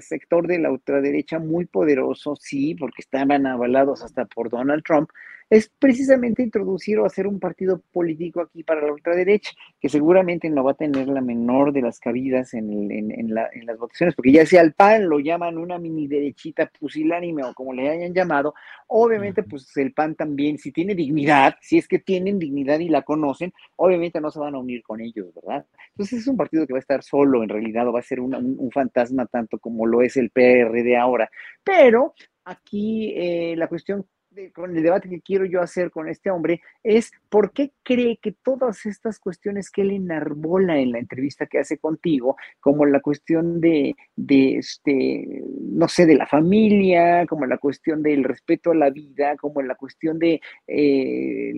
[0.00, 5.10] sector de la ultraderecha muy poderoso, sí, porque estaban avalados hasta por Donald Trump,
[5.52, 10.64] es precisamente introducir o hacer un partido político aquí para la ultraderecha, que seguramente no
[10.64, 14.62] va a tener la menor de las cabidas en, en, las votaciones, porque ya sea
[14.62, 18.54] al PAN lo llaman una mini derechita pusilánime o como le hayan llamado,
[18.86, 23.02] obviamente pues el PAN también, si tiene dignidad, si es que tienen dignidad y la
[23.02, 25.66] conocen, obviamente no se van a unir con ellos, ¿verdad?
[25.90, 28.20] Entonces es un partido que va a estar solo en realidad o va a ser
[28.20, 31.28] un, un fantasma tanto como lo es el PRD ahora,
[31.62, 34.06] pero aquí eh, la cuestión
[34.54, 38.32] con el debate que quiero yo hacer con este hombre es por qué cree que
[38.32, 43.60] todas estas cuestiones que él enarbola en la entrevista que hace contigo, como la cuestión
[43.60, 48.90] de, de este, no sé, de la familia, como la cuestión del respeto a la
[48.90, 51.52] vida, como la cuestión de eh,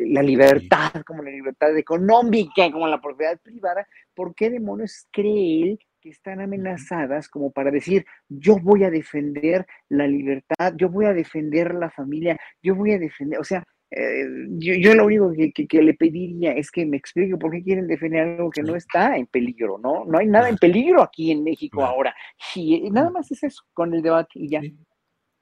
[0.00, 5.78] la libertad, como la libertad económica, como la propiedad privada, ¿por qué demonios cree él
[6.04, 11.14] que están amenazadas como para decir, yo voy a defender la libertad, yo voy a
[11.14, 14.26] defender la familia, yo voy a defender, o sea, eh,
[14.58, 18.50] yo, lo único que, le pediría es que me explique por qué quieren defender algo
[18.50, 20.04] que no está en peligro, ¿no?
[20.04, 22.14] No hay nada en peligro aquí en México ahora.
[22.54, 24.60] Y nada más es eso, con el debate y ya.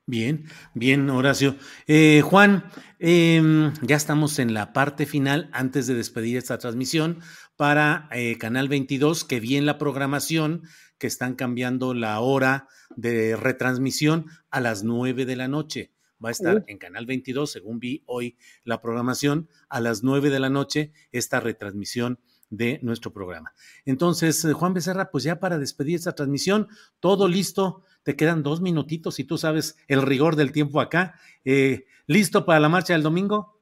[0.06, 0.44] Bien,
[0.74, 1.54] bien, Horacio.
[1.86, 2.64] Eh, Juan,
[2.98, 7.20] em, ya estamos en la parte final antes de despedir esta transmisión
[7.62, 10.62] para eh, Canal 22, que vi en la programación
[10.98, 15.92] que están cambiando la hora de retransmisión a las 9 de la noche.
[16.24, 20.40] Va a estar en Canal 22, según vi hoy la programación, a las 9 de
[20.40, 22.18] la noche esta retransmisión
[22.50, 23.52] de nuestro programa.
[23.84, 26.66] Entonces, eh, Juan Becerra, pues ya para despedir esta transmisión,
[26.98, 27.84] todo listo.
[28.02, 31.14] Te quedan dos minutitos y tú sabes el rigor del tiempo acá.
[31.44, 33.61] Eh, ¿Listo para la marcha del domingo?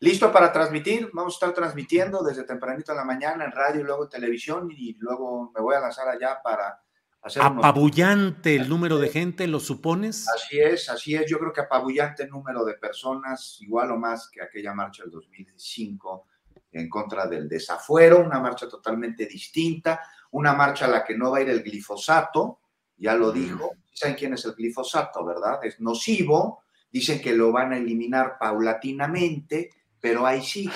[0.00, 1.10] Listo para transmitir.
[1.12, 4.70] Vamos a estar transmitiendo desde tempranito en la mañana en radio y luego en televisión
[4.70, 6.80] y luego me voy a lanzar allá para
[7.22, 7.42] hacer.
[7.42, 10.26] Apabullante el número de gente, ¿lo supones?
[10.28, 11.30] Así es, así es.
[11.30, 15.12] Yo creo que apabullante el número de personas, igual o más que aquella marcha del
[15.12, 16.26] 2005
[16.72, 20.00] en contra del desafuero, una marcha totalmente distinta,
[20.32, 22.60] una marcha a la que no va a ir el glifosato,
[22.98, 23.72] ya lo dijo.
[23.92, 25.58] ¿Saben quién es el glifosato, verdad?
[25.62, 29.70] Es nocivo, dicen que lo van a eliminar paulatinamente,
[30.00, 30.70] pero ahí sí,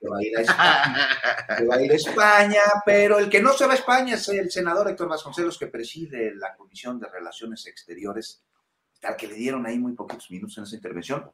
[0.00, 4.88] se va a España, pero el que no se va a España es el senador
[4.88, 8.42] Héctor Vasconcelos, que preside la Comisión de Relaciones Exteriores,
[9.00, 11.30] tal que le dieron ahí muy poquitos minutos en esa intervención,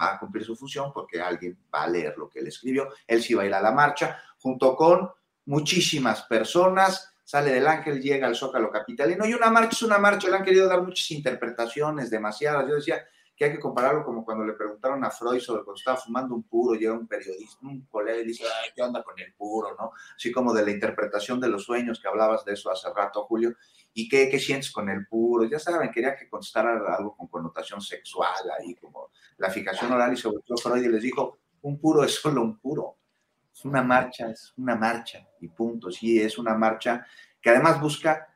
[0.00, 3.22] va a cumplir su función porque alguien va a leer lo que él escribió, él
[3.22, 5.10] sí va la marcha, junto con
[5.46, 10.28] muchísimas personas, sale del Ángel, llega al Zócalo Capitalino, y una marcha es una marcha,
[10.28, 13.04] le han querido dar muchas interpretaciones, demasiadas, yo decía,
[13.36, 16.44] que hay que compararlo como cuando le preguntaron a Freud sobre cuando estaba fumando un
[16.44, 19.74] puro, llega un periodista, un colega y dice, ¿qué onda con el puro?
[19.78, 19.92] ¿no?
[20.16, 23.54] Así como de la interpretación de los sueños, que hablabas de eso hace rato, Julio,
[23.92, 25.44] ¿y qué, qué sientes con el puro?
[25.44, 30.16] Ya saben, quería que contestara algo con connotación sexual ahí, como la fijación oral, y
[30.16, 32.98] sobre todo Freud les dijo, un puro es solo un puro.
[33.52, 35.90] Es una marcha, es una marcha, y punto.
[35.90, 37.06] Sí, es una marcha
[37.40, 38.34] que además busca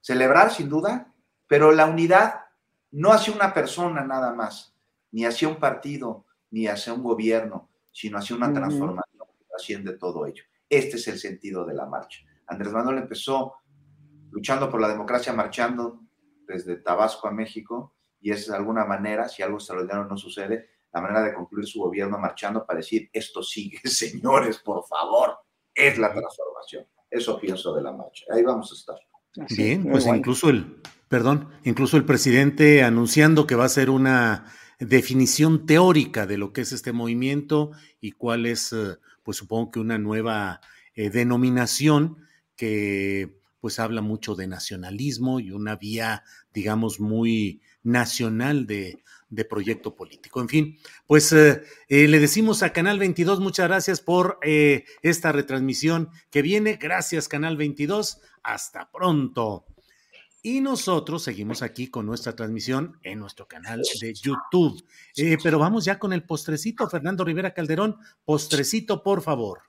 [0.00, 1.12] celebrar, sin duda,
[1.46, 2.45] pero la unidad
[2.92, 4.76] no hacia una persona nada más,
[5.12, 10.26] ni hacia un partido, ni hacia un gobierno, sino hacia una transformación que asciende todo
[10.26, 10.44] ello.
[10.68, 12.20] Este es el sentido de la marcha.
[12.46, 13.54] Andrés Manuel empezó
[14.30, 16.00] luchando por la democracia, marchando
[16.46, 21.00] desde Tabasco a México, y es de alguna manera, si algo extraordinario no sucede, la
[21.00, 25.38] manera de concluir su gobierno marchando para decir, esto sigue, señores, por favor,
[25.74, 26.86] es la transformación.
[27.10, 28.24] Eso pienso de la marcha.
[28.32, 28.96] Ahí vamos a estar.
[29.54, 34.46] Bien, pues incluso el, perdón, incluso el presidente anunciando que va a ser una
[34.78, 39.80] definición teórica de lo que es este movimiento y cuál es, eh, pues supongo que
[39.80, 40.60] una nueva
[40.94, 42.18] eh, denominación
[42.56, 49.96] que pues habla mucho de nacionalismo y una vía, digamos, muy nacional de, de proyecto
[49.96, 50.40] político.
[50.40, 56.42] En fin, pues eh, le decimos a Canal 22 muchas gracias por esta retransmisión que
[56.42, 56.76] viene.
[56.76, 58.20] Gracias, Canal 22.
[58.42, 59.64] Hasta pronto.
[60.42, 64.84] Y nosotros seguimos aquí con nuestra transmisión en nuestro canal de YouTube.
[65.16, 67.96] Eh, pero vamos ya con el postrecito, Fernando Rivera Calderón.
[68.24, 69.62] Postrecito, por favor.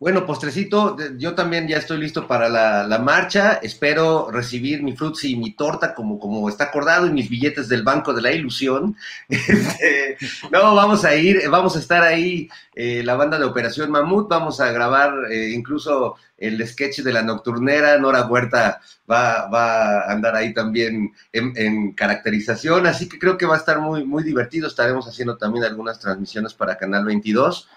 [0.00, 3.54] Bueno, postrecito, yo también ya estoy listo para la, marcha.
[3.54, 7.82] Espero recibir mi frutzi y mi torta como, como está acordado y mis billetes del
[7.82, 8.96] Banco de la Ilusión.
[9.28, 10.16] Este,
[10.52, 14.60] no, vamos a ir, vamos a estar ahí, eh, la banda de Operación Mamut, vamos
[14.60, 17.98] a grabar eh, incluso el sketch de la nocturnera.
[17.98, 18.80] Nora Huerta
[19.10, 23.58] va, va a andar ahí también en, en, caracterización, así que creo que va a
[23.58, 24.68] estar muy, muy divertido.
[24.68, 27.68] Estaremos haciendo también algunas transmisiones para Canal 22.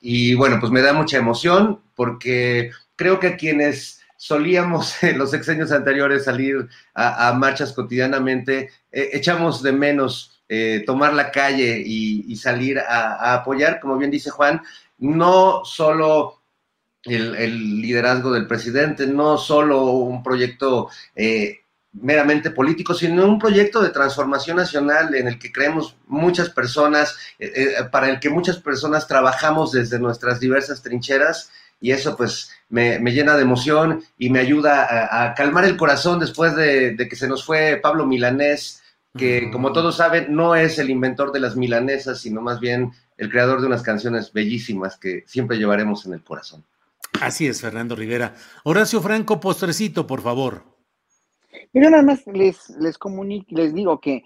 [0.00, 5.72] Y bueno, pues me da mucha emoción porque creo que quienes solíamos en los sexenios
[5.72, 12.78] anteriores salir a, marchas cotidianamente, eh, echamos de menos eh, tomar la calle y, salir
[12.78, 14.62] a, apoyar, como bien dice Juan,
[14.98, 16.42] no solo
[17.04, 21.59] el, liderazgo del presidente, no solo un proyecto eh,
[21.92, 27.74] meramente político, sino un proyecto de transformación nacional en el que creemos muchas personas, eh,
[27.90, 33.36] para el que muchas personas trabajamos desde nuestras diversas trincheras y eso pues me, llena
[33.36, 37.80] de emoción y me ayuda a, calmar el corazón después de, que se nos fue
[37.82, 38.82] Pablo Milanés,
[39.16, 43.30] que como todos saben no es el inventor de las milanesas, sino más bien el
[43.30, 46.64] creador de unas canciones bellísimas que siempre llevaremos en el corazón.
[47.20, 48.34] Así es, Fernando Rivera.
[48.62, 50.62] Horacio Franco, postrecito, por favor.
[51.72, 54.22] Mira, nada más les, les comunico, les digo que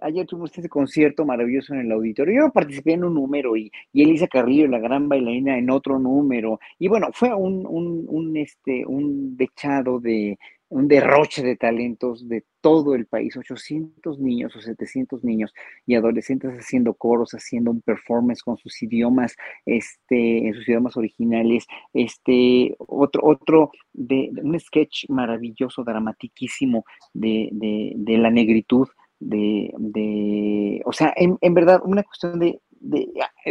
[0.00, 2.46] ayer tuvimos este concierto maravilloso en el auditorio.
[2.46, 6.58] Yo participé en un número y, y Elisa Carrillo, la gran bailarina, en otro número.
[6.78, 10.38] Y bueno, fue un, un, un, este, un dechado de,
[10.72, 15.52] un derroche de talentos de todo el país, 800 niños o 700 niños
[15.84, 21.66] y adolescentes haciendo coros, haciendo un performance con sus idiomas, este, en sus idiomas originales,
[21.92, 28.88] este, otro, otro de, un sketch maravilloso, dramatiquísimo de, de, de la negritud,
[29.20, 33.08] de, de o sea, en, en verdad, una cuestión de, de,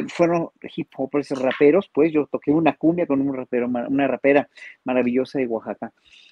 [0.08, 4.50] fueron hip hopers, raperos, pues yo toqué una cumbia con un rapero, una rapera
[4.84, 5.92] maravillosa de Oaxaca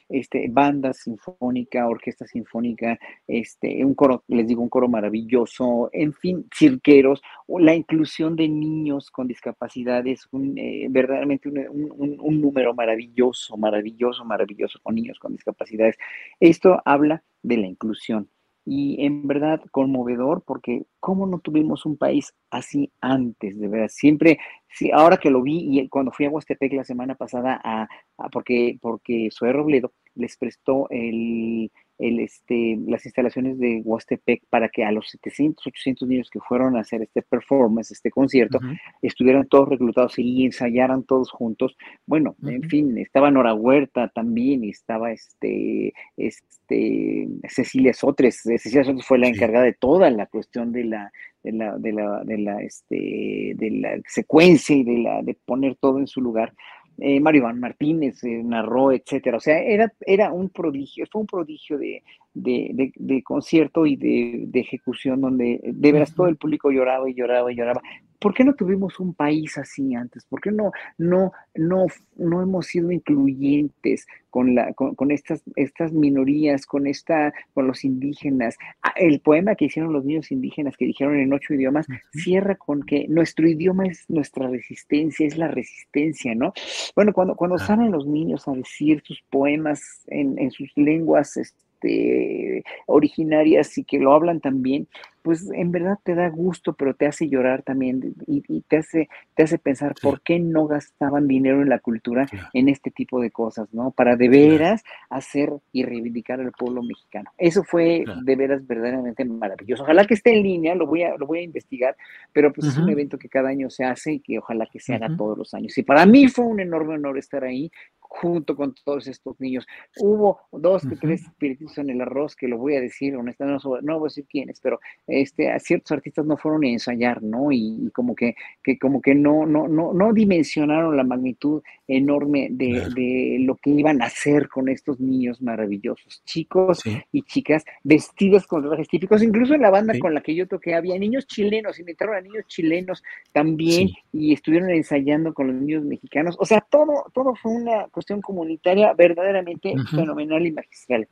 [0.10, 6.46] este, banda sinfónica, orquesta sinfónica, este, un coro, les digo, un coro maravilloso, en fin,
[6.54, 14.26] cirqueros, la inclusión de niños con discapacidades, un, eh, verdaderamente un, un número maravilloso, maravilloso,
[14.26, 15.96] maravilloso con niños con discapacidades.
[16.40, 18.28] Esto habla de la inclusión
[18.72, 23.88] y en verdad conmovedor porque cómo no tuvimos un país así antes, de verdad.
[23.90, 27.88] Siempre, sí, ahora que lo vi y cuando fui a Huastepec la semana pasada, a,
[28.32, 34.86] porque, porque Zoé Robledo les prestó el, el, este, las instalaciones de Huastepec para que
[34.86, 38.60] a los 700, 800 niños que fueron a hacer este performance, este concierto,
[39.02, 41.76] estuvieran todos reclutados y ensayaran todos juntos.
[42.06, 48.42] Bueno, en fin, estaba Nora Huerta también, y estaba este, este, Cecilia Sotres.
[48.44, 51.12] Cecilia Sotres fue la encargada de toda la cuestión de la,
[51.44, 55.76] de la, de la, de la, este, de la secuencia y de la, de poner
[55.76, 56.54] todo en su lugar
[57.02, 59.38] eh, Mario Iván Martínez eh, narró, etcétera.
[59.38, 64.46] O sea, era, era un prodigio, fue un prodigio de, de, de, concierto y de,
[64.48, 67.82] de, ejecución donde de veras todo el público lloraba y lloraba y lloraba.
[68.20, 70.26] ¿Por qué no tuvimos un país así antes?
[70.26, 71.86] ¿Por qué no, no, no,
[72.18, 78.58] no hemos sido incluyentes con, la, con, estas, estas minorías, con, esta, con los indígenas?
[78.84, 82.84] Ah, el poema que hicieron los niños indígenas, que dijeron en ocho idiomas, cierra con
[82.84, 86.52] que nuestro idioma es nuestra resistencia, es la resistencia, ¿no?
[86.98, 91.69] Bueno, cuando, cuando salen los niños a decir sus poemas en, en sus lenguas, este,
[91.80, 94.88] este, originarias y que lo hablan también,
[95.22, 99.44] pues en verdad te da gusto, pero te hace llorar también y, te, hace, te
[99.44, 103.74] hace pensar por qué no gastaban dinero en la cultura en este tipo de cosas,
[103.74, 103.92] ¿no?
[103.92, 107.32] Para de veras hacer y reivindicar al pueblo mexicano.
[107.38, 109.84] Eso fue de veras verdaderamente maravilloso.
[109.84, 111.96] Ojalá que esté en línea, lo voy a, lo voy a investigar,
[112.32, 114.96] pero pues es un evento que cada año se hace y que ojalá que se
[114.96, 115.78] haga todos los años.
[115.78, 117.70] Y para mí fue un enorme honor estar ahí
[118.10, 119.66] junto con todos estos niños.
[120.00, 123.82] Hubo dos que tres espíritus en el arroz, que lo voy a decir honestamente, no,
[123.82, 127.52] no voy a decir quiénes, pero este, a ciertos artistas no fueron a ensayar, ¿no?
[127.52, 133.38] Y, como que, que, como que no, no, no, no dimensionaron la magnitud enorme de,
[133.40, 136.82] lo que iban a hacer con estos niños maravillosos, chicos
[137.12, 140.74] y chicas vestidos con trajes típicos, incluso en la banda con la que yo toqué
[140.74, 146.36] había niños chilenos, invitaron a niños chilenos también y estuvieron ensayando con los niños mexicanos,
[146.40, 151.08] o sea, todo, todo fue una cuestión comunitaria verdaderamente fenomenal y magistral.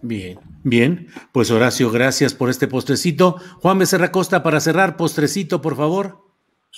[0.00, 1.06] Bien, bien.
[1.30, 3.36] Pues Horacio, gracias por este postrecito.
[3.60, 6.18] Juan Becerra Costa, para cerrar, postrecito, por favor.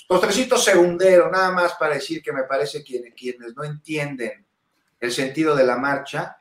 [0.07, 4.45] Postrecito segundero, nada más para decir que me parece que quienes no entienden
[5.01, 6.37] el sentido de la marcha,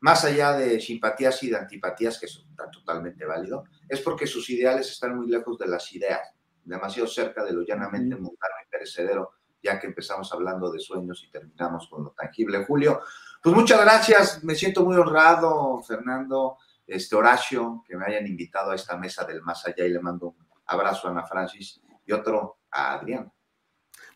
[0.00, 4.90] más allá de simpatías y de antipatías, que son totalmente válido, es porque sus ideales
[4.90, 6.32] están muy lejos de las ideas,
[6.64, 9.30] demasiado cerca de lo llanamente mundano y perecedero
[9.62, 12.64] ya que empezamos hablando de sueños y terminamos con lo tangible.
[12.64, 13.00] Julio,
[13.42, 18.74] pues muchas gracias, me siento muy honrado, Fernando, este Horacio, que me hayan invitado a
[18.74, 22.58] esta mesa del más allá y le mando un abrazo a Ana Francis y otro
[22.70, 23.32] a Adrián.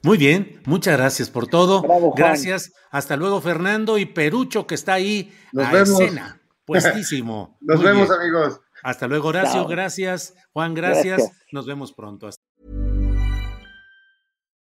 [0.03, 1.83] Muy bien, muchas gracias por todo.
[2.17, 2.73] gracias.
[2.91, 6.01] Hasta luego, Fernando y Perucho, que está ahí Nos a vemos.
[6.01, 7.59] escena, puestísimo.
[7.61, 8.61] Nos vemos, amigos.
[8.83, 9.67] Hasta luego, Horacio.
[9.67, 10.35] Gracias.
[10.53, 11.31] Juan, gracias.
[11.53, 12.31] Nos vemos pronto.